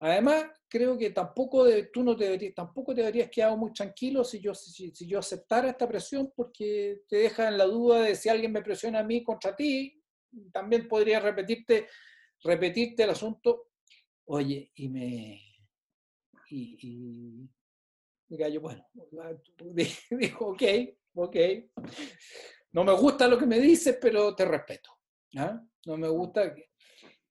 [0.00, 4.40] Además, creo que tampoco tú no te deberías, tampoco te deberías quedar muy tranquilo si
[4.40, 8.52] yo, si, yo aceptara esta presión, porque te deja en la duda de si alguien
[8.52, 10.02] me presiona a mí contra ti.
[10.52, 11.86] También podría repetirte
[12.42, 13.70] repetirte el asunto,
[14.26, 15.42] oye, y me...
[16.48, 17.48] Y,
[18.28, 18.86] y gallo, bueno,
[20.10, 20.62] dijo, ok,
[21.14, 21.36] ok,
[22.76, 24.90] no me gusta lo que me dices, pero te respeto.
[25.38, 25.58] ¿ah?
[25.86, 26.54] No me gusta.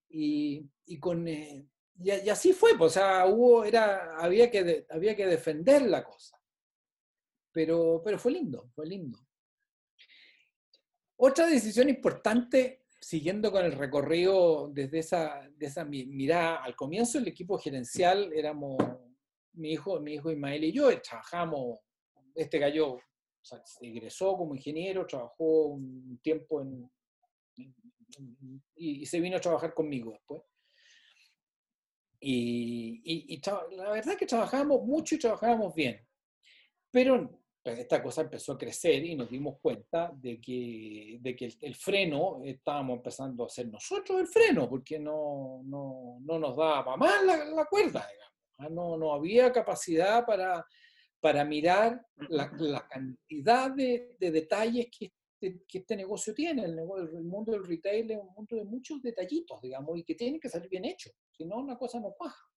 [0.10, 1.28] Y, y con...
[1.28, 1.70] Eh,
[2.00, 6.41] y, así fue, pues, o sea, hubo, era, había, que había que defender la cosa.
[7.52, 9.20] Pero, pero fue lindo, fue lindo.
[11.18, 17.60] Otra decisión importante siguiendo con el recorrido desde esa, esa mirada, al comienzo el equipo
[17.60, 18.78] gerencial éramos
[19.54, 21.82] mi hijo, mi hijo Ismael y yo, trabajamos,
[22.34, 22.98] este gallo
[23.46, 26.89] sea, egresó como ingeniero, trabajó un tiempo en,
[28.76, 30.41] y, se vino a trabajar conmigo después.
[32.20, 33.41] Y, y, y
[33.76, 36.06] la verdad es que trabajábamos mucho y trabajábamos bien.
[36.91, 41.54] Pero pues, esta cosa empezó a crecer y nos dimos cuenta de que, de que
[41.62, 46.96] el, freno, estábamos empezando a hacer nosotros el freno, porque no, no, no nos daba
[46.96, 48.34] más la, la cuerda, digamos.
[48.60, 48.70] ¿ah?
[48.70, 50.66] No, no había capacidad para,
[51.26, 55.11] para mirar la, la cantidad de, de, detalles que
[55.41, 56.65] este, que este negocio tiene.
[56.65, 60.39] El, el, mundo del retail es un mundo de muchos detallitos, digamos, y que tienen
[60.39, 62.47] que salir bien hechos, si no, una cosa no cuaja.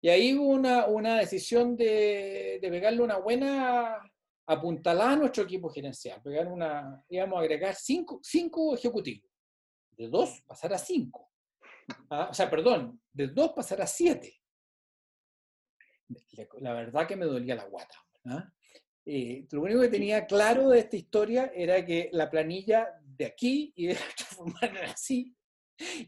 [0.00, 3.98] Y ahí hubo una, una decisión de, de, pegarle una buena
[4.46, 6.22] apuntalada a nuestro equipo gerencial.
[6.22, 9.30] Pegar una, íbamos a agregar cinco, cinco ejecutivos.
[9.90, 11.30] De dos pasar a cinco.
[12.08, 14.37] Ah, o sea, perdón, de dos pasar a siete.
[16.60, 17.94] La verdad que me dolía la guata.
[19.04, 23.72] Eh, lo único que tenía claro de esta historia era que la planilla de aquí
[23.74, 25.34] y de otra forma era así,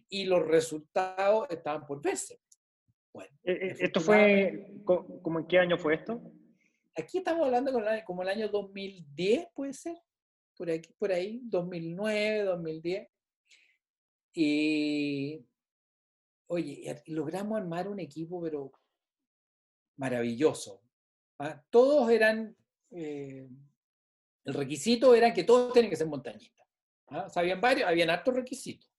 [0.08, 2.40] y los resultados estaban por verse.
[3.12, 6.22] Bueno, eh, eh, ¿Esto fue, como en qué año fue esto?
[6.94, 7.72] Aquí estamos hablando
[8.04, 9.96] como el año 2010, puede ser,
[10.56, 13.08] por, aquí, por ahí, 2009, 2010.
[14.34, 15.46] Y,
[16.48, 18.72] oye, logramos armar un equipo, pero
[20.00, 20.82] maravilloso.
[21.38, 21.62] ¿ah?
[21.68, 22.56] Todos eran,
[22.90, 23.46] eh,
[24.44, 26.66] el requisito era que todos tenían que ser montañistas.
[27.08, 27.28] ¿ah?
[27.34, 28.90] habían varios, habían requisitos.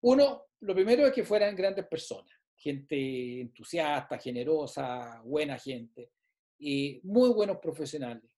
[0.00, 6.10] Uno, lo primero es que fueran grandes personas, gente entusiasta, generosa, buena gente,
[6.58, 8.30] y muy buenos profesionales,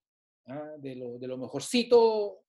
[0.47, 0.75] ¿ah?
[0.79, 2.43] de, de lo mejorcito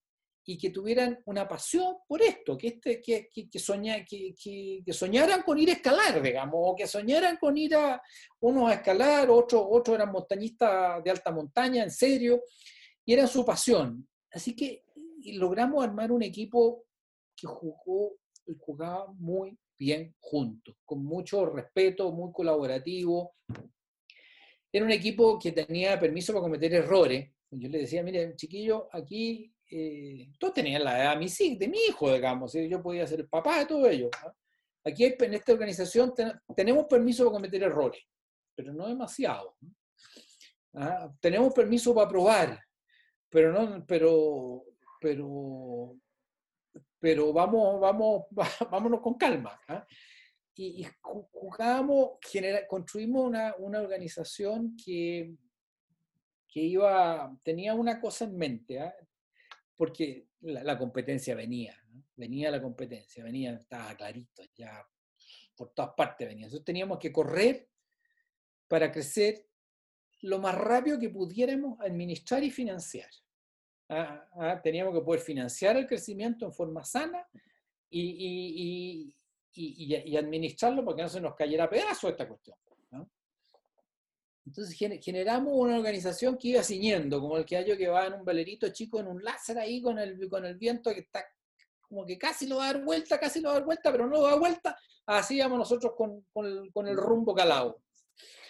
[0.46, 5.60] y que tuvieran una pasión por esto, que, este, que, que, que, que, soñaran con
[5.60, 8.02] ir a escalar, digamos, o que soñaran con ir a
[8.40, 12.42] unos a escalar, otros, otros eran montañistas de alta montaña, en serio,
[13.06, 14.08] y era su pasión.
[14.32, 14.86] Así que
[15.34, 16.86] logramos armar un equipo
[17.36, 18.18] que jugó
[18.48, 23.36] y jugaba muy bien juntos, con mucho respeto, muy colaborativo.
[24.72, 27.32] Era un equipo que tenía permiso para cometer errores.
[27.52, 32.54] Yo le decía, mire, chiquillo, aquí eh, todos tenían la edad de mi hijo, digamos,
[32.54, 34.10] yo podía ser el papá de todo ello.
[34.84, 36.14] Aquí en esta organización
[36.56, 38.02] tenemos permiso para cometer errores,
[38.56, 39.56] pero no demasiado.
[40.74, 41.12] ¿Ah?
[41.20, 42.60] Tenemos permiso para probar,
[43.30, 44.64] pero no, pero,
[45.00, 45.96] pero,
[47.00, 48.24] pero vamos, vamos,
[48.72, 49.60] vámonos con calma.
[49.68, 49.86] ¿ah?
[50.56, 52.18] Y, y, jugamos,
[52.68, 55.36] construimos una, una organización que,
[56.48, 58.80] que iba, tenía una cosa en mente.
[58.80, 58.94] ¿ah?
[59.80, 61.74] Porque la, competencia venía,
[62.18, 64.86] venía la competencia, venía, estaba clarito, ya
[65.56, 66.48] por todas partes venía.
[66.48, 67.70] Entonces teníamos que correr
[68.68, 69.48] para crecer
[70.24, 73.10] lo más rápido que pudiéramos administrar y financiar.
[73.88, 77.26] Ah, ah, teníamos que poder financiar el crecimiento en forma sana
[77.90, 79.16] y,
[80.18, 82.58] administrarlo porque no se nos cayera pedazo esta cuestión.
[84.50, 88.26] Entonces generamos una organización que iba ciñendo, como el que hay que va en un
[88.26, 91.24] velerito chico en un láser ahí con el, con el viento que está
[91.82, 94.08] como que casi lo va a dar vuelta, casi lo va a dar vuelta, pero
[94.08, 94.78] no lo da vuelta.
[95.06, 97.82] Así íbamos nosotros con, con, el, rumbo calado.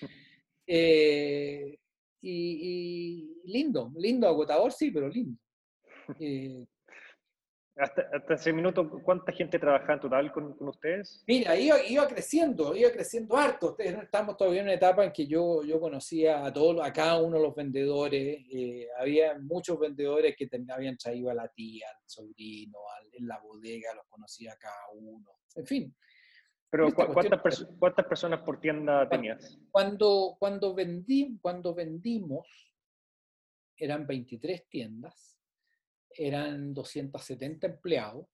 [0.71, 1.79] Eh,
[2.21, 5.37] y, lindo, lindo, agotador sí, pero lindo.
[6.19, 6.65] Eh,
[7.79, 11.23] hasta, hasta ese minuto, ¿cuánta gente trabajaba en total con, con ustedes?
[11.27, 13.75] Mira, iba, iba, creciendo, iba creciendo harto.
[13.79, 17.37] Estamos todavía en una etapa en que yo, yo conocía a todos, a cada uno
[17.37, 18.45] de los vendedores.
[18.51, 22.79] Eh, había muchos vendedores que habían traído a la tía, al sobrino,
[23.13, 25.39] en la bodega, los conocía a cada uno.
[25.55, 25.95] En fin.
[26.69, 29.57] Pero ¿cuántas, ¿cuántas personas por tienda tenías?
[29.71, 32.47] Cuando, cuando, vendí, cuando vendimos,
[33.75, 35.28] eran 23 tiendas
[36.15, 38.25] eran 270 empleados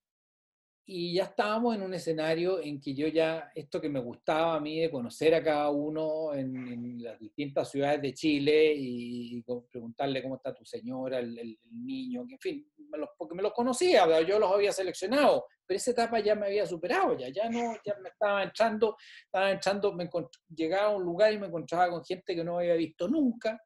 [0.88, 4.60] y ya estábamos en un escenario en que yo ya, esto que me gustaba a
[4.60, 10.36] mí de conocer a cada uno en, las distintas ciudades de Chile y, preguntarle cómo
[10.36, 12.72] está tu señora, el, niño, en fin,
[13.18, 17.18] porque me los conocía, yo los había seleccionado, pero esa etapa ya me había superado,
[17.18, 18.96] ya, ya no, ya me estaba entrando,
[19.26, 20.10] estaba entrando, me
[20.50, 23.60] llegaba a un lugar y me encontraba con gente que no había visto nunca,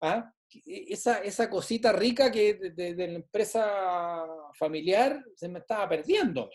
[0.00, 0.32] ¿ah?
[0.64, 6.48] E, esa, esa cosita rica que de, la empresa familiar se me estaba perdiendo.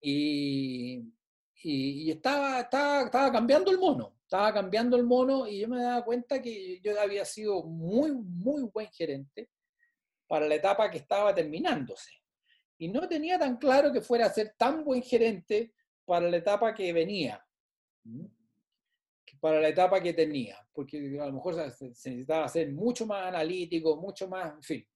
[0.00, 1.04] Y,
[1.62, 6.04] y, estaba, estaba, estaba, cambiando el mono, estaba cambiando el mono y yo me daba
[6.04, 9.50] cuenta que yo había sido muy, muy buen gerente
[10.26, 12.10] para la etapa que estaba terminándose.
[12.78, 15.74] Y no tenía tan claro que fuera a ser tan buen gerente
[16.06, 17.44] para la etapa que venía
[19.40, 23.96] para la etapa que tenía, porque a lo mejor se necesitaba ser mucho más analítico,
[23.96, 24.86] mucho más, en fin.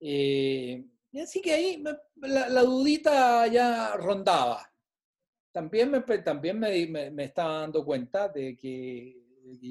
[0.00, 0.84] Eh,
[1.22, 1.84] así que ahí
[2.16, 4.66] la, dudita ya rondaba.
[5.52, 9.22] También me, también me, me, estaba dando cuenta de que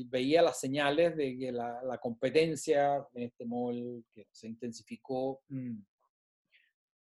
[0.05, 5.41] veía las señales de que la, la competencia en este mall que se intensificó,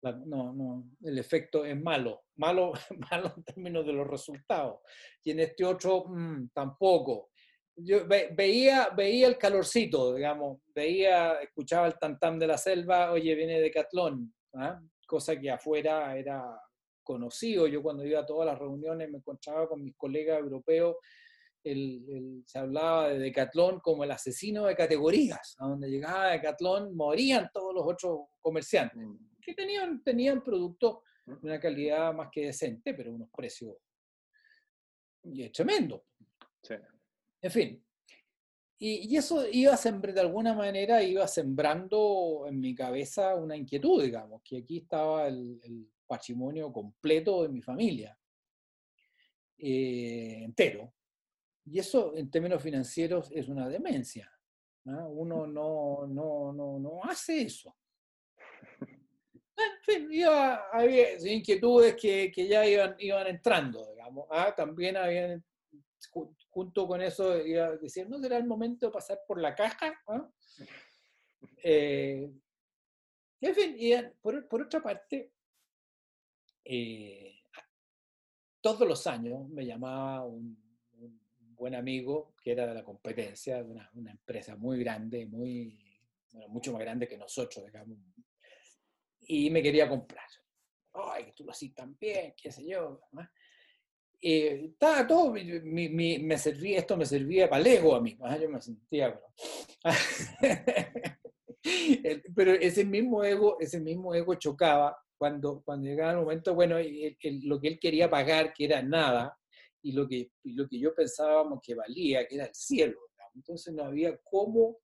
[0.01, 2.73] no, no, el efecto es malo, malo,
[3.11, 4.79] malo en términos de los resultados.
[5.23, 7.29] Y en este otro mm, tampoco.
[7.81, 13.61] Yo veía, veía el calorcito, digamos, veía, escuchaba el tantam de la selva, oye, viene
[13.61, 14.81] de Catlón, ¿ah?
[15.07, 16.61] cosa que afuera era
[17.01, 17.67] conocido.
[17.67, 20.97] Yo cuando iba a todas las reuniones me encontraba con mis colegas europeos,
[21.63, 25.55] se hablaba de Decathlon como el asesino de categorías.
[25.59, 28.97] A donde llegaba Decathlon morían todos los otros comerciantes.
[28.97, 33.75] Mm que tenían, tenían productos de una calidad más que decente, pero unos precios
[35.23, 36.05] y tremendo.
[37.41, 37.85] En fin.
[38.79, 44.57] y, eso iba de alguna manera, iba sembrando en mi cabeza una inquietud, digamos, que
[44.57, 48.17] aquí estaba el, patrimonio completo de mi familia,
[49.59, 50.91] eh, entero.
[51.65, 54.27] Y eso en términos financieros es una demencia.
[54.85, 57.75] Uno no, no, no, no hace eso.
[59.59, 60.09] En fin,
[60.71, 64.27] había inquietudes que, que, ya iban, iban entrando, digamos.
[64.31, 64.53] ¿ah?
[64.55, 65.43] También habían
[66.49, 69.93] junto con eso iba a decir, ¿no será el momento de pasar por la caja?
[70.07, 70.29] ¿Ah?
[71.63, 72.31] Eh,
[73.41, 75.31] en fin, y por, por, otra parte,
[76.65, 77.35] eh,
[78.61, 80.69] todos los años me llamaba un,
[81.55, 85.77] buen amigo que era de la competencia, de una empresa muy grande, muy,
[86.47, 87.97] mucho más grande que nosotros, digamos,
[89.29, 90.25] y me quería comprar.
[90.93, 92.99] Ay, que tú lo haces tan bien, qué sé yo.
[94.19, 99.17] Eh, estaba todo, me servía, esto me servía para Lego a mí, yo me sentía,
[102.35, 107.61] pero ese mismo ego, ese mismo ego chocaba cuando, cuando llegaba el momento, bueno, lo
[107.61, 109.37] que él quería pagar, que era nada,
[109.81, 112.99] y lo que, lo que yo pensábamos que valía, que era el cielo.
[113.35, 114.79] Entonces no había cómo,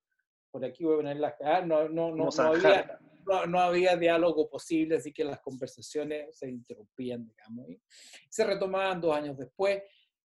[0.51, 1.33] por aquí voy a poner las...
[1.41, 2.99] Ah, no, no, no, no, había,
[3.47, 7.81] no, había diálogo posible, así que las conversaciones se interrumpían, digamos, y
[8.29, 9.81] se retomaban dos años después,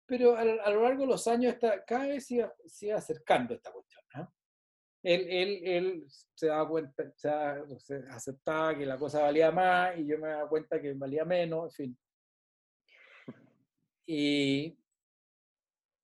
[0.07, 2.47] pero a, lo largo de los años está, cada vez se
[2.87, 3.99] iba, acercando esta cuestión.
[5.01, 7.29] Él, él, él, se daba cuenta, se,
[8.11, 11.87] aceptaba que la cosa valía más y yo me daba cuenta que valía menos, en
[11.87, 11.99] fin.
[14.07, 14.79] Y,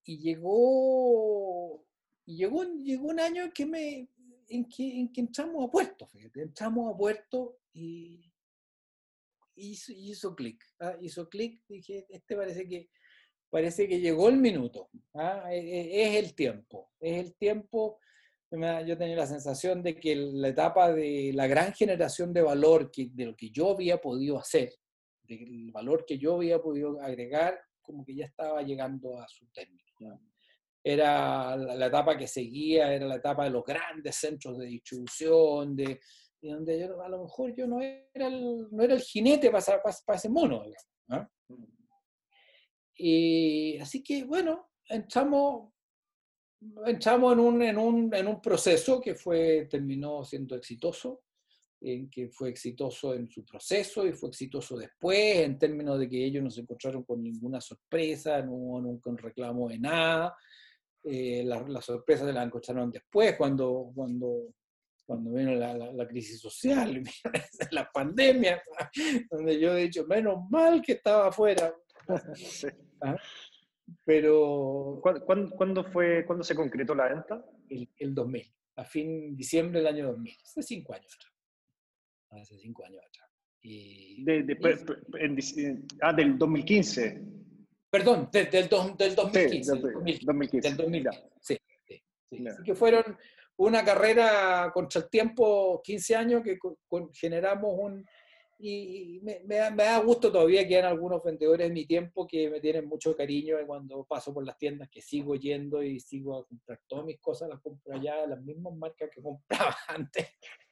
[0.05, 1.84] y llegó,
[2.24, 4.09] y llegó, llegó un año que me,
[4.49, 8.32] en que, entramos a puerto, fíjate, entramos a puerto y
[9.57, 10.97] hizo, hizo clic, ¿ah?
[11.01, 12.90] hizo clic, dije, este parece que,
[13.51, 15.53] parece que llegó el minuto, ¿ah?
[15.53, 17.99] e, e, es, el tiempo, es el tiempo,
[18.51, 23.11] yo tenía la sensación de que la etapa de la gran generación de valor que,
[23.12, 24.72] de lo que yo había podido hacer,
[25.22, 29.84] del valor que yo había podido agregar, como que ya estaba llegando a su término
[30.87, 35.99] era la, etapa que seguía, era la etapa de los grandes centros de distribución, de,
[36.43, 40.16] donde yo, a lo mejor yo no era el, no era el jinete para, para,
[40.18, 40.62] ese mono.
[42.97, 45.72] Y así que, bueno, entramos,
[46.85, 51.22] entramos en, un, en, un, en un proceso que fue, terminó siendo exitoso,
[51.80, 56.24] en que fue exitoso en su proceso y fue exitoso después, en términos de que
[56.24, 60.35] ellos no se encontraron con ninguna sorpresa, no hubo nunca un reclamo de nada,
[61.05, 64.55] eh, las la sorpresas se las encontraron después, cuando, cuando,
[65.05, 67.02] cuando vino la, la, crisis social,
[67.70, 68.62] la pandemia,
[69.30, 71.74] donde yo he dicho, menos mal que estaba afuera.
[73.02, 73.16] ¿Ah?
[74.05, 75.00] Pero...
[75.02, 77.44] ¿Cuándo, fue, ¿Cuándo se concretó la venta?
[77.68, 81.32] El, el 2000, a fin de diciembre del año 2000, hace cinco años atrás.
[82.42, 83.30] Hace cinco años atrás.
[83.61, 84.24] Y,
[86.02, 87.22] ah, del 2015.
[87.95, 89.07] Perdón, del, del 2015.
[89.07, 89.14] del
[90.24, 90.68] 2015.
[90.68, 91.30] Del 2015.
[91.40, 93.16] Sí, sí, Así que fueron
[93.59, 96.59] una carrera contra el tiempo, 15 años, que
[97.12, 98.05] generamos un...
[98.59, 102.88] Y me, da, gusto todavía que hay algunos vendedores de mi tiempo que me tienen
[102.88, 107.05] mucho cariño cuando paso por las tiendas, que sigo yendo y sigo a comprar todas
[107.05, 110.26] mis cosas, las compro allá, las mismas marcas que compraba antes.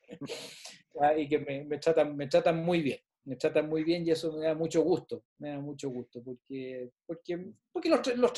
[1.18, 4.33] y que me, me, tratan, me tratan muy bien me tratan muy bien y eso
[4.33, 8.33] me da mucho gusto, me da mucho gusto, porque, porque, porque los,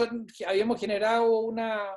[0.47, 1.97] habíamos generado una,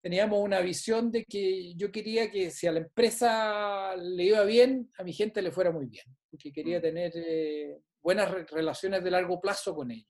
[0.00, 4.92] teníamos una visión de que yo quería que si a la empresa le iba bien,
[4.98, 6.82] a mi gente le fuera muy bien, porque quería mm.
[6.82, 10.08] tener eh, buenas relaciones de largo plazo con ellos.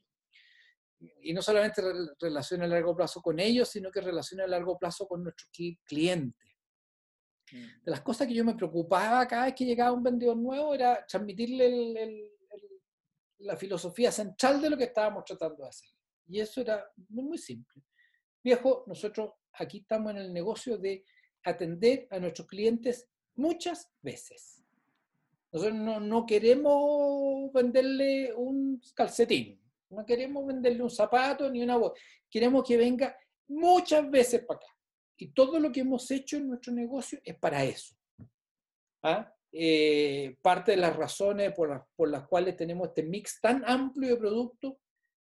[1.20, 1.82] Y no solamente
[2.20, 5.50] relaciones a largo plazo con ellos, sino que relaciones a largo plazo con nuestros
[5.84, 6.51] clientes
[7.52, 11.04] de las cosas que yo me preocupaba cada vez que llegaba un vendedor nuevo era
[11.06, 12.30] transmitirle
[13.38, 15.88] la filosofía central de lo que estábamos tratando de hacer.
[16.28, 17.82] Y eso era muy, muy simple.
[18.42, 21.04] Viejo, nosotros aquí estamos en el negocio de
[21.44, 24.62] atender a nuestros clientes muchas veces.
[25.52, 31.92] Nosotros no, no queremos venderle un calcetín, no queremos venderle un zapato ni una voz.
[32.30, 33.16] Queremos que venga
[33.48, 34.66] muchas veces para acá.
[35.16, 37.94] Y todo lo que hemos hecho en nuestro negocio es para eso.
[39.02, 39.32] ¿Ah?
[39.52, 44.16] Eh, parte de las razones por, por las cuales tenemos este mix tan amplio de
[44.16, 44.74] productos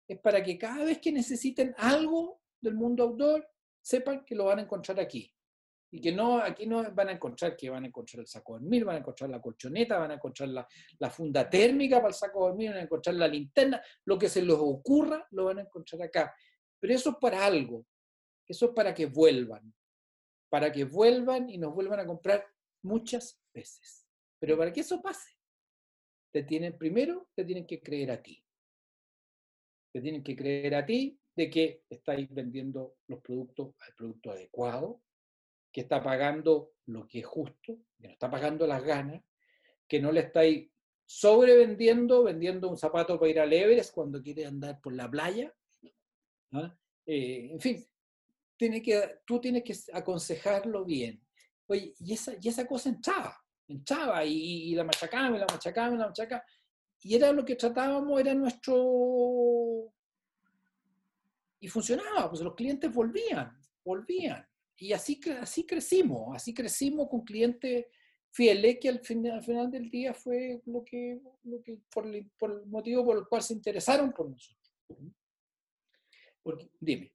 [0.09, 3.47] es para que cada vez que necesiten algo del mundo outdoor,
[3.81, 5.31] sepan que lo van a encontrar aquí.
[5.91, 8.61] Y que no, aquí no van a encontrar que van a encontrar el saco de
[8.61, 10.67] dormir, van a encontrar la colchoneta, van a encontrar la,
[10.99, 14.29] la, funda térmica para el saco de dormir, van a encontrar la linterna, lo que
[14.29, 16.35] se les ocurra, lo van a encontrar acá.
[16.81, 17.87] Pero eso es para algo,
[18.49, 19.75] eso es para que vuelvan.
[20.49, 22.47] para que vuelvan y nos vuelvan a comprar
[22.83, 24.07] muchas veces.
[24.39, 25.31] Pero para que eso pase,
[26.33, 28.41] te tienen, primero te tienen que creer a ti.
[29.93, 35.03] Te tienen que creer a ti de que estáis vendiendo los productos al producto adecuado,
[35.73, 39.25] que está pagando lo que es justo, que no está pagando las ganas,
[39.89, 40.71] que no le estáis
[41.05, 45.53] sobrevendiendo, vendiendo un zapato para ir al Everest cuando quiere andar por la playa.
[46.53, 46.77] ¿ah?
[47.07, 47.85] Eh, en fin,
[48.57, 51.23] tiene que, tú tienes que aconsejarlo bien.
[51.67, 53.37] Oye, y esa, y esa cosa entraba,
[53.69, 56.45] entraba y, la machacaba, y la machacaba, y la machacaba.
[57.01, 59.93] Y era lo que tratábamos, era nuestro...
[61.61, 64.47] Y funcionaba, pues los clientes volvían, volvían
[64.77, 67.87] y así, así crecimos, así crecimos con clientes
[68.31, 72.29] fieles que al, final, al final del día fue lo que, lo que por, el,
[72.37, 74.75] por, el, motivo por el cual se interesaron por nosotros.
[76.43, 77.14] Porque, dime.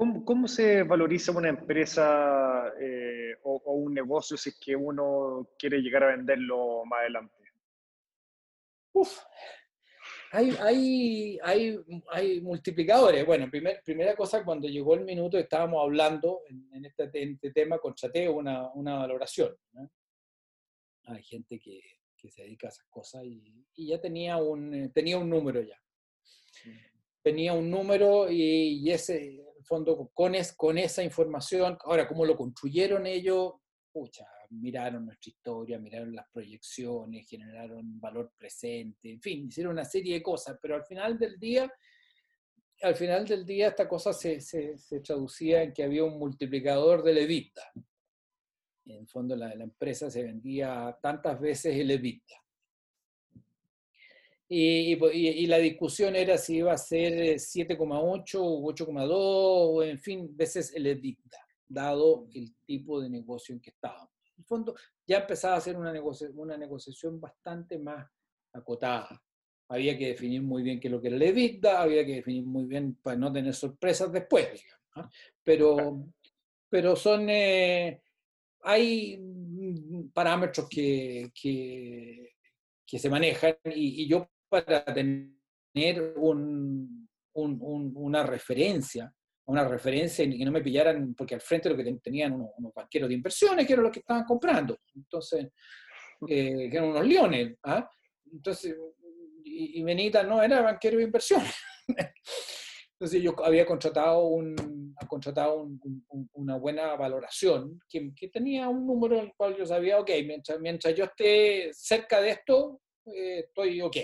[0.00, 5.50] ¿Cómo, ¿Cómo, se valoriza una empresa eh, o, o, un negocio si es que uno
[5.58, 7.34] quiere llegar a venderlo más adelante?
[8.94, 9.18] Uf,
[10.32, 11.78] hay, hay, hay,
[12.12, 13.26] hay, multiplicadores.
[13.26, 17.50] Bueno, primer, primera cosa, cuando llegó el minuto estábamos hablando en, en, este, en este,
[17.50, 19.54] tema, contraté una, una valoración.
[19.72, 19.92] ¿no?
[21.08, 21.78] Hay gente que,
[22.16, 25.78] que, se dedica a esas cosas y, y, ya tenía un, tenía un número ya.
[27.22, 32.36] Tenía un número y, y ese, fondo, con, es, con esa información, ahora, cómo lo
[32.36, 33.52] construyeron ellos,
[33.92, 40.14] pucha, miraron nuestra historia, miraron las proyecciones, generaron valor presente, en fin, hicieron una serie
[40.14, 41.72] de cosas, pero al final del día,
[42.82, 47.04] al final del día esta cosa se, se, se traducía en que había un multiplicador
[47.04, 47.72] del EBITDA.
[48.86, 52.34] En el fondo la, la empresa se vendía tantas veces el EBITDA.
[54.52, 59.98] Y, y, y, la discusión era si iba a ser 7,8 o 8,2 o en
[60.00, 61.38] fin, veces el EBITDA,
[61.68, 64.74] dado el tipo de negocio en que estábamos el fondo
[65.06, 68.08] ya empezaba a ser una, negocia una negociación bastante más
[68.52, 69.22] acotada.
[69.68, 72.44] Había que definir muy bien qué es lo que era el EBITDA, había que definir
[72.44, 74.86] muy bien para no tener sorpresas después, digamos.
[74.96, 75.10] ¿no?
[75.44, 76.06] Pero,
[76.68, 78.02] pero son, eh,
[78.62, 79.22] hay
[80.12, 82.34] parámetros que, que,
[82.84, 89.14] que se manejan y, y, yo para tener un, un, un, una referencia
[89.50, 93.08] una referencia y que no me pillaran, porque al frente lo que tenían unos, banqueros
[93.08, 94.78] de inversiones, que eran los que estaban comprando.
[94.94, 95.48] Entonces,
[96.28, 97.56] eh, que eran unos leones.
[97.64, 97.90] ¿ah?
[98.32, 98.76] Entonces,
[99.42, 101.52] y, Benita no era banquero de inversiones.
[102.92, 109.18] Entonces yo había contratado, un, contratado un, un, una buena valoración que, tenía un número
[109.18, 113.80] en el cual yo sabía, ok, mientras, mientras yo esté cerca de esto, eh, estoy
[113.80, 113.96] ok.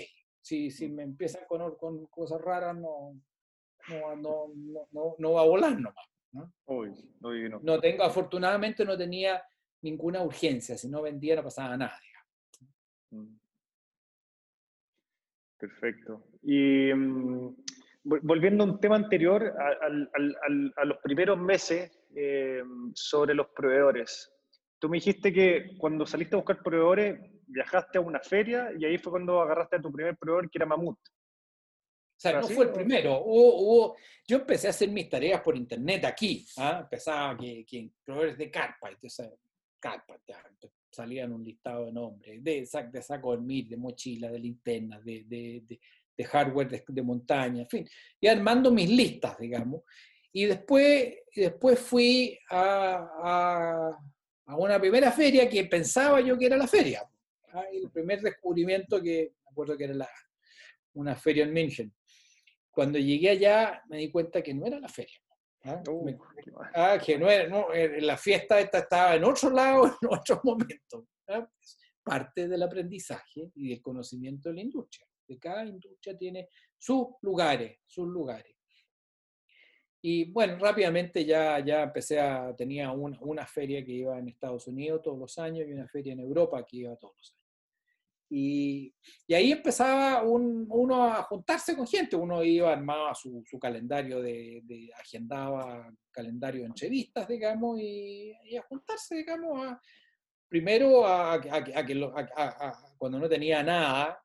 [0.47, 3.19] Si, si me empiezan con, con cosas raras, no,
[3.89, 6.05] no, no, no, no va a volar nomás.
[6.31, 6.53] ¿no?
[6.67, 6.89] Uy,
[7.21, 7.59] uy, no.
[7.61, 9.43] no tengo, afortunadamente no tenía
[9.81, 11.99] ninguna urgencia, si no vendía no pasaba nada.
[13.11, 13.37] Mm.
[15.57, 16.23] Perfecto.
[16.43, 17.53] Y um,
[18.05, 24.31] volviendo a un tema anterior, a, a, a los primeros meses eh, sobre los proveedores.
[24.79, 28.97] Tú me dijiste que cuando saliste a buscar proveedores, viajaste a una feria y ahí
[28.97, 30.99] fue cuando agarraste a tu primer proveedor, que era Mamut.
[30.99, 33.21] O sea, no fue el primero.
[33.21, 36.45] Hubo, hubo, yo empecé a hacer mis tareas por internet aquí.
[36.57, 36.79] ¿ah?
[36.81, 39.29] Empezaba que, que proveedores de carpa, entonces,
[39.79, 40.43] carpa, ya,
[40.91, 45.03] salían un listado de nombres, de, sac, de saco de mil, de mochila, de linternas,
[45.03, 45.79] de, de, de,
[46.17, 47.87] de hardware de, de, montaña, en fin,
[48.19, 49.83] y armando mis listas, digamos.
[50.31, 53.99] Y después, y después fui a, a,
[54.47, 57.07] a, una primera feria que pensaba yo que era la feria.
[57.53, 57.65] ¿Ah?
[57.71, 60.09] El primer descubrimiento que, me acuerdo que era la,
[60.93, 61.93] una feria en München
[62.77, 65.19] cuando llegué allá me di cuenta que no era la feria.
[65.63, 65.81] ¿ah?
[65.89, 66.17] Uh, me,
[66.75, 70.39] ah, que no era, no, eh, la fiesta esta estaba en otro lado, en otro
[70.43, 71.07] momento.
[71.29, 71.49] ¿ah?
[72.03, 75.07] Parte del aprendizaje y del conocimiento de la industria.
[75.27, 78.55] De cada industria tiene sus lugares, sus lugares.
[80.01, 84.67] Y bueno, rápidamente ya, ya empecé a, tenía una, una feria que iba en Estados
[84.67, 87.37] Unidos todos los años y una feria en Europa que iba todos los años.
[88.29, 88.93] Y,
[89.25, 94.21] y, ahí empezaba un, uno a juntarse con gente, uno iba, armaba su, su calendario
[94.21, 99.81] de, de, agendaba calendario de entrevistas, digamos, y, y a juntarse, digamos, a,
[100.49, 102.13] primero a, a, a que lo,
[102.97, 104.21] cuando no tenía nada,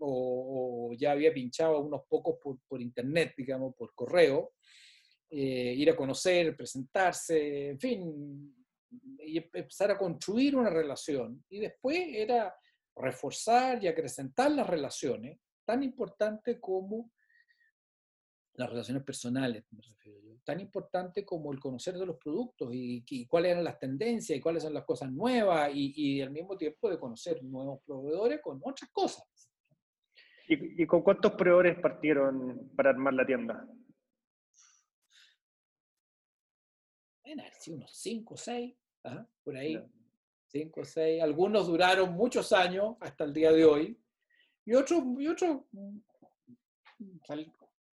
[0.00, 4.52] o, o, ya había pinchado unos pocos por, por internet, digamos, por correo,
[5.30, 8.54] eh, ir a conocer, presentarse, en fin,
[9.18, 11.44] y empezar a construir una relación.
[11.48, 12.54] Y después era
[12.96, 17.12] reforzar y acrecentar las relaciones, tan importante como
[18.54, 23.26] las relaciones personales, me refiero yo, tan importante como el conocer de los productos y,
[23.28, 26.90] cuáles eran las tendencias y cuáles son las cosas nuevas y, y, al mismo tiempo
[26.90, 29.24] de conocer nuevos proveedores con otras cosas.
[30.48, 33.68] ¿Y, con cuántos proveedores partieron para armar la tienda?
[37.58, 38.74] Sí, unos 5 o 6,
[39.44, 39.82] por ahí.
[40.46, 41.22] 5 o 6.
[41.22, 43.98] Algunos duraron muchos años hasta el día de hoy
[44.64, 45.62] y otros, y otros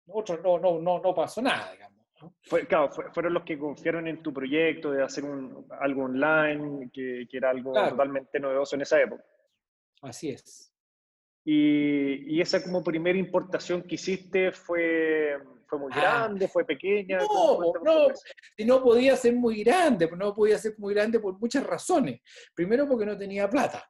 [0.06, 2.00] otros no, no, no, no pasó nada, digamos.
[2.42, 7.26] Fue, claro, fueron los que confiaron en tu proyecto de hacer un, algo online, que,
[7.30, 9.24] que era algo totalmente novedoso en esa época.
[10.02, 10.70] Así es.
[11.44, 15.38] Y, y, esa como primera importación que hiciste fue,
[15.70, 16.00] fue muy ah.
[16.00, 17.18] grande, fue pequeña.
[17.18, 18.08] No, no,
[18.58, 22.20] no podía ser muy grande, no podía ser muy grande por muchas razones.
[22.54, 23.88] Primero porque no tenía plata.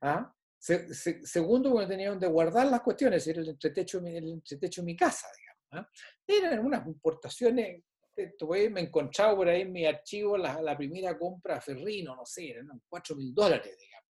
[0.00, 0.32] ¿ah?
[0.60, 4.96] segundo porque no tenía donde guardar las cuestiones, era el entretecho, el entretecho de mi
[4.96, 5.64] casa, digamos.
[5.72, 5.90] ¿ah?
[6.26, 7.82] Eran unas importaciones,
[8.16, 12.50] me he encontrado por ahí en mi archivo la, la primera compra Ferrino, no sé,
[12.50, 14.06] eran 4 mil dólares, digamos.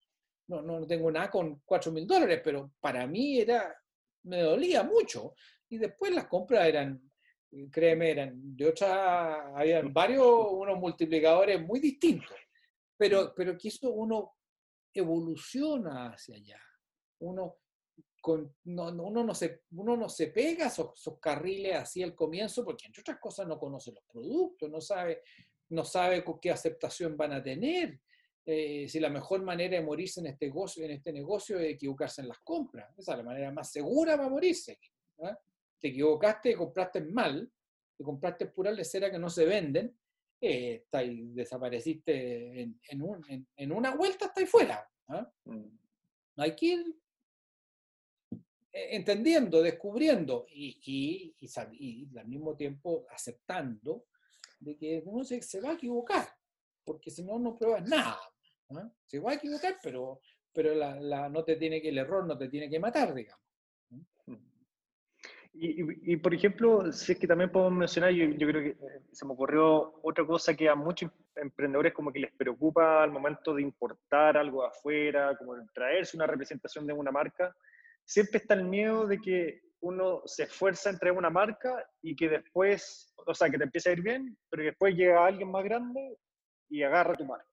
[0.48, 3.76] No, no tengo nada con 4 mil dólares, pero para mí era,
[4.26, 5.34] me dolía mucho.
[5.70, 7.12] Y después las compras eran,
[7.72, 12.36] créeme, eran de otras, habían varios, unos multiplicadores muy distintos.
[12.98, 14.36] Pero, pero que eso uno
[14.94, 16.62] evoluciona hacia allá.
[17.20, 17.58] Uno
[18.66, 22.88] no, uno, no se, uno no se pega esos, esos, carriles así al comienzo porque
[22.88, 25.22] entre otras cosas no conoce los productos, no sabe,
[25.70, 28.00] no sabe con qué aceptación van a tener.
[28.48, 32.22] Eh, si la mejor manera de morirse en este negocio, en este negocio es equivocarse
[32.22, 32.94] en las compras.
[32.98, 34.80] Esa es la manera más segura para morirse.
[35.24, 35.38] ¿ah?
[35.80, 37.52] Te equivocaste, compraste mal,
[37.98, 39.98] te compraste puras leceras que no se venden,
[40.42, 40.86] eh,
[41.34, 44.88] desapareciste en, en, en, una vuelta, ahí fuera.
[45.08, 45.32] ¿ah?
[45.46, 45.66] Mm.
[46.38, 46.96] Hay que ir
[48.72, 54.08] e, entendiendo, descubriendo y, y, y, al mismo tiempo aceptando
[54.60, 56.28] de que uno se, se va a equivocar,
[56.84, 58.20] porque si no, no pruebas nada.
[59.06, 60.20] Se va a equivocar, pero,
[60.52, 63.45] pero la, la, no te tiene que, el error no te tiene que matar, digamos.
[65.58, 69.32] Y, por ejemplo, si es que también podemos mencionar, yo, creo que eh, se me
[69.32, 74.36] ocurrió otra cosa que a muchos emprendedores como que les preocupa al momento de importar
[74.36, 77.56] algo afuera, como traerse una representación de una marca,
[78.04, 82.28] siempre está el miedo de que uno se esfuerza en traer una marca y que
[82.28, 85.64] después, o sea, que te empiece a ir bien, pero que después llega alguien más
[85.64, 86.18] grande
[86.70, 87.48] y agarra tu marca.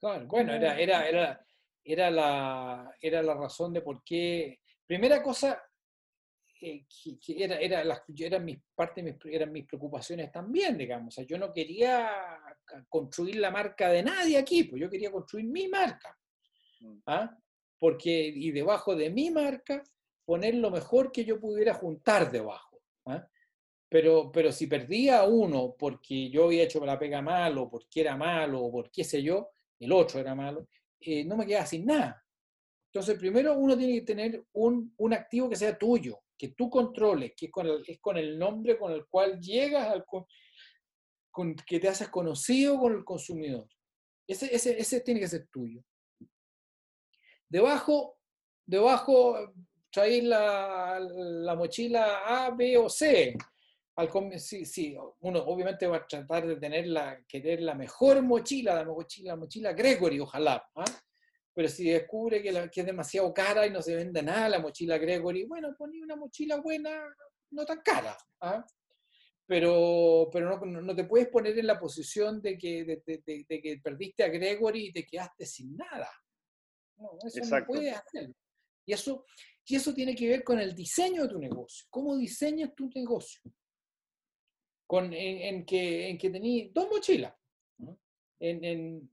[0.00, 1.46] Claro, bueno, era, era, era,
[1.84, 4.60] era, la, era la razón de por qué.
[4.86, 5.62] Primera cosa,
[6.62, 6.86] eh,
[7.24, 11.08] que, era, era las, eran mis, parte mis, eran mis preocupaciones también, digamos.
[11.08, 12.10] O sea, yo no quería
[12.88, 16.16] construir la marca de nadie aquí, pues yo quería construir mi marca.
[16.80, 16.98] Mm.
[17.06, 17.36] ¿Ah?
[17.82, 19.82] porque, y debajo de mi marca,
[20.24, 22.80] poner lo mejor que yo pudiera juntar debajo.
[23.06, 23.26] ¿ah?
[23.88, 28.16] Pero, pero si perdía uno porque yo había hecho la pega mal, o porque era
[28.16, 30.68] malo, o por qué sé yo, el otro era malo,
[31.00, 32.24] eh, no me quedaba sin nada.
[32.86, 37.34] Entonces, primero uno tiene que tener un, un activo que sea tuyo, que tú controles,
[37.36, 40.04] que es con el, es con el nombre con el cual llegas al...
[40.04, 43.68] Con, que te haces conocido con el consumidor.
[44.26, 45.84] Ese, ese, ese tiene que ser tuyo.
[47.48, 48.18] Debajo,
[48.66, 49.54] debajo
[49.88, 53.36] traéis la, la, mochila A, B o C.
[53.94, 54.10] Al,
[54.40, 58.84] sí, sí, uno obviamente va a tratar de tener la, querer la mejor mochila, la
[58.84, 60.68] mochila, la mochila Gregory, ojalá.
[60.74, 60.84] ¿ah?
[61.54, 64.58] Pero si descubre que, la, que, es demasiado cara y no se vende nada la
[64.58, 67.02] mochila Gregory, bueno, poní una mochila buena,
[67.50, 68.16] no tan cara.
[68.40, 68.64] ¿ah?
[69.46, 73.60] Pero, pero no, no, te puedes poner en la posición de que, de, de, de
[73.60, 76.08] que perdiste a Gregory y te quedaste sin nada.
[76.96, 78.34] No, eso no puede hacer.
[78.86, 79.24] Y eso,
[79.66, 81.86] y eso tiene que ver con el diseño de tu negocio.
[81.90, 83.40] ¿Cómo diseñas tu negocio?
[84.86, 87.34] Con, en, que, en que tenías dos mochilas.
[88.40, 89.10] En, en,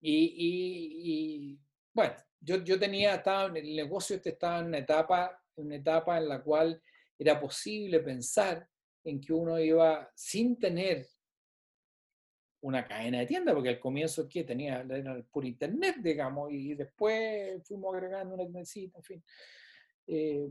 [0.00, 1.58] y,
[1.92, 6.18] bueno, yo, yo tenía, estaba en el negocio este estaba en una etapa, una etapa
[6.18, 6.80] en la cual
[7.18, 8.68] era posible pensar
[9.04, 11.06] en que uno iba sin tener
[12.60, 14.84] una cadena de tiendas, porque al comienzo que tenía
[15.30, 19.24] por internet, digamos, y después fuimos agregando una tiendecita, en fin.
[20.08, 20.48] Eh,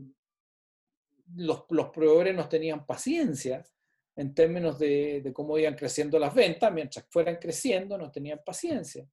[1.34, 3.66] los, los, proveedores nos tenían paciencia
[4.14, 9.06] en términos de, de, cómo iban creciendo las ventas, mientras fueran creciendo, nos tenían paciencia.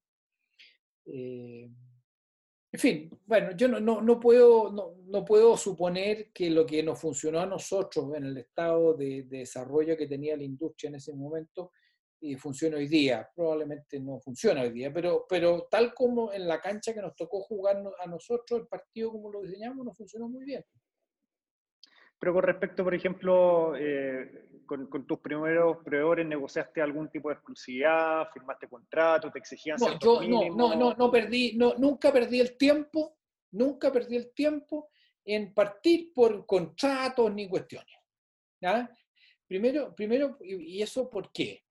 [1.06, 1.70] Eh,
[2.72, 6.82] en fin, bueno, yo no, no, no puedo, no, no, puedo suponer que lo que
[6.82, 10.96] nos funcionó a nosotros en el estado de, de desarrollo que tenía la industria en
[10.96, 11.70] ese momento
[12.24, 13.28] y funciona hoy día.
[13.34, 17.42] Probablemente no funciona hoy día, pero, pero tal como en la cancha que nos tocó
[17.42, 20.64] jugar a nosotros, el partido como lo diseñamos, no funcionó muy bien.
[22.18, 28.28] Pero con respecto, por ejemplo, eh, con, tus primeros proveedores, ¿negociaste algún tipo de exclusividad?
[28.32, 29.30] ¿Firmaste contrato?
[29.30, 33.16] ¿Te exigían no, yo, no, no, no, no perdí, no, nunca perdí el tiempo,
[33.52, 34.90] nunca perdí el tiempo
[35.24, 37.94] en partir por contratos ni cuestiones.
[39.46, 41.64] Primero, primero, y eso por qué?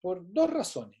[0.00, 1.00] Por dos razones.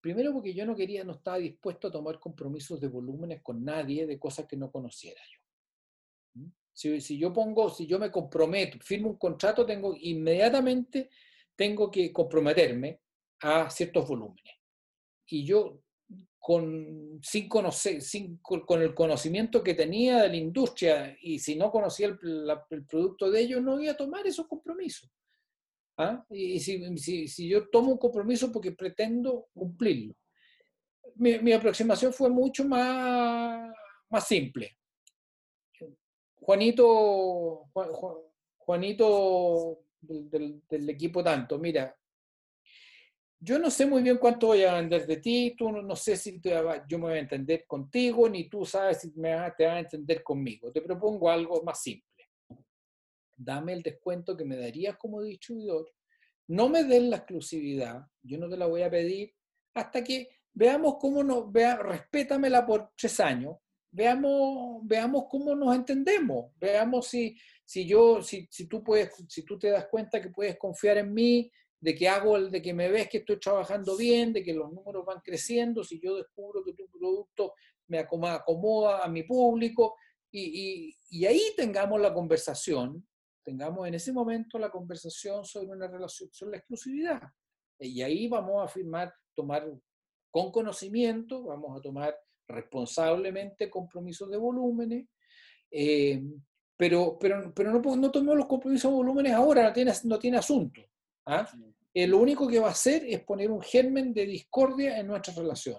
[0.00, 4.06] Primero porque yo no quería, no estaba dispuesto a tomar compromisos de volúmenes con nadie
[4.06, 5.40] de cosas que no conociera yo.
[6.74, 7.00] ¿Mm?
[7.00, 11.10] Si, yo pongo, si yo me comprometo, firmo un contrato, tengo inmediatamente
[11.56, 13.00] tengo que comprometerme
[13.40, 14.54] a ciertos volúmenes.
[15.26, 15.80] Y yo
[16.38, 21.70] con, sin conocer, sin, con el conocimiento que tenía de la industria y si no
[21.70, 22.18] conocía el,
[22.86, 25.10] producto de ellos, no iba a tomar esos compromisos.
[25.96, 26.26] ¿Ah?
[26.28, 30.14] Y si, si, si, yo tomo un compromiso porque pretendo cumplirlo.
[31.14, 33.72] Mi, mi aproximación fue mucho más,
[34.10, 34.76] más simple.
[36.44, 37.70] Juanito,
[38.58, 41.96] Juanito del, del, equipo tanto, mira,
[43.40, 46.38] yo no sé muy bien cuánto voy a vender de ti, tú no, sé si
[46.42, 50.22] yo me voy a entender contigo, ni tú sabes si me, te vas a entender
[50.22, 50.70] conmigo.
[50.70, 52.28] Te propongo algo más simple.
[53.34, 55.90] Dame el descuento que me darías como distribuidor,
[56.48, 59.34] no me den la exclusividad, yo no te la voy a pedir
[59.72, 63.56] hasta que veamos cómo nos, vea, respétamela por tres años,
[63.94, 69.58] veamos, veamos cómo nos entendemos, veamos si, si yo, si, si, tú puedes, si tú
[69.58, 71.50] te das cuenta que puedes confiar en mí,
[71.80, 75.04] de que hago, de que me ves que estoy trabajando bien, de que los números
[75.04, 77.54] van creciendo, si yo descubro que tu producto
[77.88, 79.94] me acomoda, a mi público,
[80.30, 83.06] y, y, y ahí tengamos la conversación,
[83.44, 87.22] tengamos en ese momento la conversación sobre una relación, sobre la exclusividad.
[87.78, 89.70] Y ahí vamos a firmar, tomar
[90.30, 92.16] con conocimiento, vamos a tomar
[92.48, 95.06] responsablemente compromisos de volúmenes,
[95.70, 96.22] eh,
[96.76, 100.38] pero, pero, pero no, no tomemos los compromisos de volúmenes ahora, no tiene, no tiene
[100.38, 100.80] asunto.
[101.26, 101.48] ¿ah?
[101.92, 105.34] Eh, lo único que va a hacer es poner un germen de discordia en nuestra
[105.34, 105.78] relación.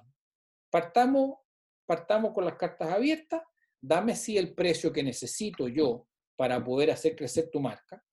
[0.69, 1.39] Partamos,
[1.85, 3.41] partamos con las cartas abiertas,
[3.81, 8.03] dame si el precio que necesito yo para poder hacer crecer tu marca,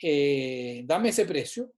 [0.00, 1.72] eh, dame ese precio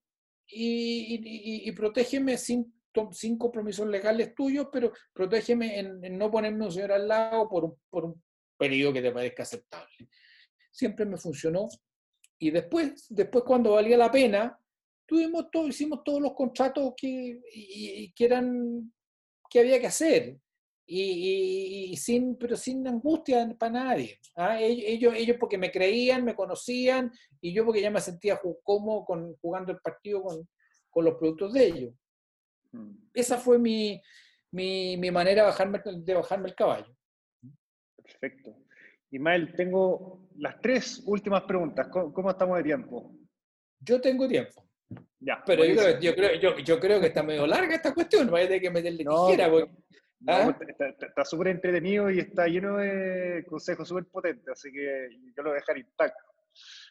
[0.47, 2.73] y, y protégeme sin
[3.13, 7.79] sin compromisos legales tuyos, pero protégeme en, no ponerme un señor al lado por un,
[7.91, 8.23] por un
[8.57, 10.09] periodo que te parezca aceptable.
[10.71, 11.69] Siempre me funcionó.
[12.39, 14.59] Y después, después cuando valía la pena,
[15.07, 18.93] tuvimos todo, hicimos todos los contratos que, y, que eran
[19.51, 20.37] que había que hacer.
[20.87, 24.19] Y, sin, pero sin angustia para nadie.
[24.37, 24.61] ¿ah?
[24.61, 27.11] Ellos, ellos porque me creían, me conocían,
[27.41, 30.47] y yo porque ya me sentía cómodo con, jugando el partido con,
[30.91, 31.95] con los productos de ellos.
[33.13, 34.01] Esa fue mi,
[34.51, 36.97] mi, mi manera de bajarme, de bajarme el caballo.
[37.97, 38.57] Perfecto.
[39.11, 41.87] Ismael, tengo las tres últimas preguntas.
[41.89, 43.15] ¿Cómo, estamos de tiempo?
[43.79, 44.69] Yo tengo tiempo.
[45.21, 48.27] Ya, pero yo creo, yo, creo, yo, yo creo, que está medio larga esta cuestión,
[48.27, 49.51] no hay de que meterle no, tijera.
[50.27, 50.59] ¿ah?
[51.01, 55.59] está súper entretenido y está lleno de consejos súper potentes, así que yo lo voy
[55.59, 56.34] a dejar intacto.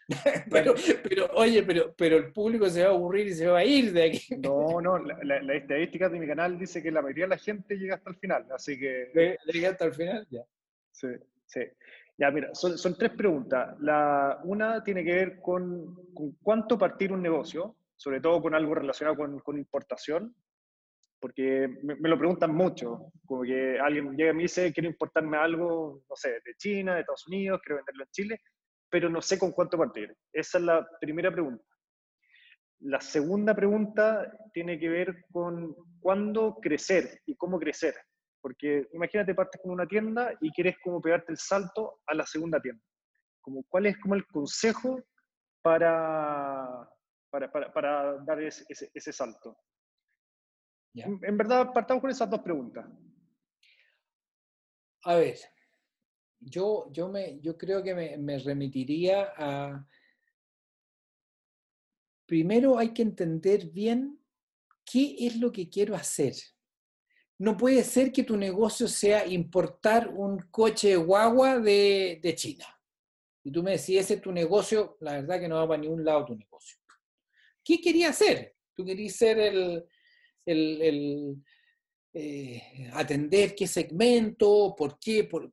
[0.52, 0.74] pero,
[1.04, 3.94] pero, oye, pero, pero el público se va a aburrir y se va a ir
[3.94, 4.36] de aquí.
[4.38, 7.96] No, no, la, estadística de mi canal dice que la mayoría de la gente llega
[7.96, 9.12] hasta el final, así que...
[9.46, 10.28] ¿Llega hasta el final?
[10.30, 10.42] Ya.
[10.92, 11.08] Sí,
[11.46, 11.62] sí.
[12.18, 13.76] Ya, mira, son, son tres preguntas.
[13.80, 18.76] La, una tiene que ver con, con, cuánto partir un negocio, sobre todo con algo
[18.76, 20.36] relacionado con, con importación,
[21.20, 25.38] porque me, me, lo preguntan mucho, como que alguien llega y me dice, quiero importarme
[25.38, 28.42] algo, no sé, de China, de Estados Unidos, quiero venderlo en Chile,
[28.94, 30.16] pero no sé con cuánto partir.
[30.32, 31.66] Esa es la primera pregunta.
[32.82, 37.96] La segunda pregunta tiene que ver con cuándo crecer y cómo crecer.
[38.40, 42.62] Porque imagínate, partes con una tienda y quieres como pegarte el salto a la segunda
[42.62, 42.84] tienda.
[43.42, 45.02] Como, ¿Cuál es como el consejo
[45.64, 46.88] para,
[47.32, 48.64] para, para, dar ese,
[48.94, 49.58] ese, salto?
[50.94, 52.86] En, en verdad, partamos con esas dos preguntas.
[55.06, 55.36] A ver,
[56.46, 59.88] yo, yo, me, yo creo que me, remitiría a...
[62.26, 64.20] Primero hay que entender bien
[64.86, 66.34] qué es lo que quiero hacer.
[67.38, 72.66] No puede ser que tu negocio sea importar un coche de guagua de, China.
[73.44, 76.06] Y tú me decís, ese es tu negocio, la verdad que no va para ningún
[76.06, 76.78] lado tu negocio.
[77.64, 78.56] ¿Qué querías hacer?
[78.74, 79.86] Tú querías ser el,
[82.14, 85.52] eh, atender qué segmento, por qué, por,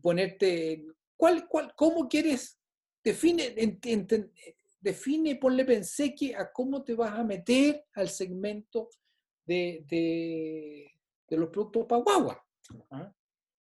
[0.00, 0.86] ponerte,
[1.16, 2.58] ¿cuál, cuál, cómo quieres,
[3.04, 3.54] define,
[4.80, 8.88] define, ponle pensé que a cómo te vas a meter al segmento
[9.44, 9.84] de,
[11.28, 12.46] de, los productos para guagua.
[12.90, 13.12] ¿ah?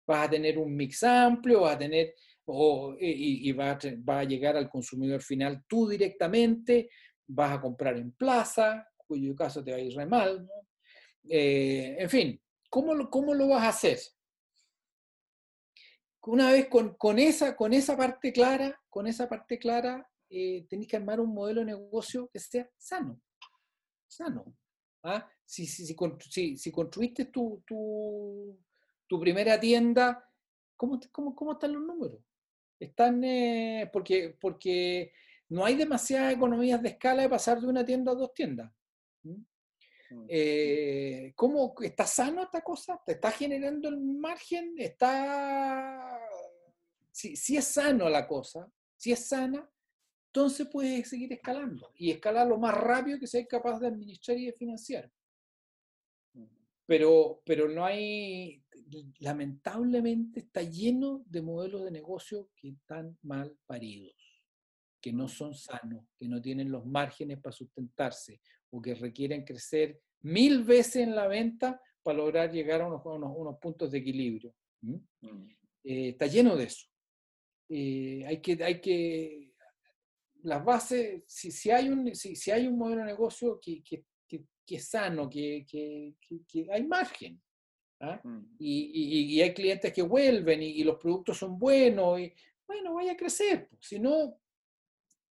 [0.06, 2.14] Vas a tener un mix amplio, vas a tener,
[2.46, 6.90] o, y, va, a, va, a, llegar al consumidor final tú directamente,
[7.28, 10.48] vas a comprar en plaza, cuyo caso te va a ir re mal.
[11.30, 14.00] Eh, en fin, ¿cómo lo, ¿cómo lo vas a hacer?
[16.22, 20.98] Una vez con, esa, con esa parte clara, con esa parte clara, eh, tenés que
[20.98, 23.22] armar un modelo de negocio que sea sano.
[24.08, 24.54] Sano.
[25.04, 25.30] ¿ah?
[25.46, 30.30] Si, si, si, si, construiste tu, tu, primera tienda,
[30.76, 32.20] ¿cómo, cómo, cómo están los números?
[32.78, 35.14] Están, eh, porque, porque
[35.50, 38.70] no hay demasiadas economías de escala de pasar de una tienda a dos tiendas.
[40.28, 43.02] Eh, ¿Cómo está sano esta cosa?
[43.06, 44.74] ¿Te está generando el margen?
[44.78, 46.20] ¿Está...
[47.12, 49.68] Si, si, es sano la cosa, si es sana,
[50.28, 54.46] entonces puedes seguir escalando y escalar lo más rápido que seas capaz de administrar y
[54.46, 55.12] de financiar.
[56.86, 58.64] Pero, pero no hay,
[59.20, 64.16] lamentablemente está lleno de modelos de negocio que están mal paridos,
[65.02, 68.42] que no son sanos, que no tienen los márgenes para sustentarse
[68.72, 73.60] o que requieren crecer mil veces en la venta para lograr llegar a unos, unos,
[73.60, 74.54] puntos de equilibrio.
[74.82, 74.96] Mm.
[75.84, 76.88] Eh, está lleno de eso.
[77.70, 79.54] Eh, hay, que, hay que,
[80.44, 84.04] las bases, si, si, hay, un, si, si hay un modelo de negocio que, que,
[84.68, 87.42] que es sano, que, que, hay margen.
[88.02, 88.20] ¿ah?
[88.22, 88.56] Mm.
[88.60, 92.34] Y, y, hay clientes que vuelven y, los productos son buenos, y
[92.68, 93.70] bueno, vaya a crecer.
[93.70, 94.38] Pues, si no,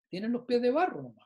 [0.09, 1.25] tienen los pies de barro nomás.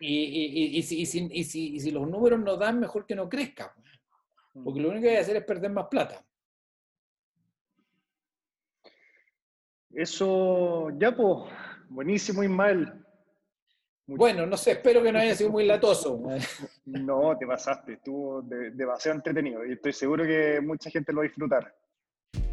[0.00, 1.44] Y, si, si,
[1.80, 3.72] si, los números no dan, mejor que no crezca.
[4.52, 6.22] Pues, porque lo único que hay que hacer es perder más plata.
[9.92, 11.50] Eso, ya pues,
[11.88, 13.04] buenísimo Ismael.
[14.06, 16.20] Bueno, no sé, espero que no haya sido muy latoso.
[16.84, 21.28] No, te pasaste, estuvo demasiado entretenido y estoy seguro que mucha gente lo va a
[21.28, 21.74] disfrutar.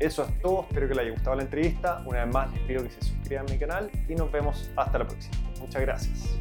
[0.02, 2.02] Eso es todo, espero que les haya gustado la entrevista.
[2.08, 4.98] Una vez más les pido que se suscriban a mi canal y nos vemos hasta
[4.98, 5.36] la próxima.
[5.60, 6.40] Muchas gracias.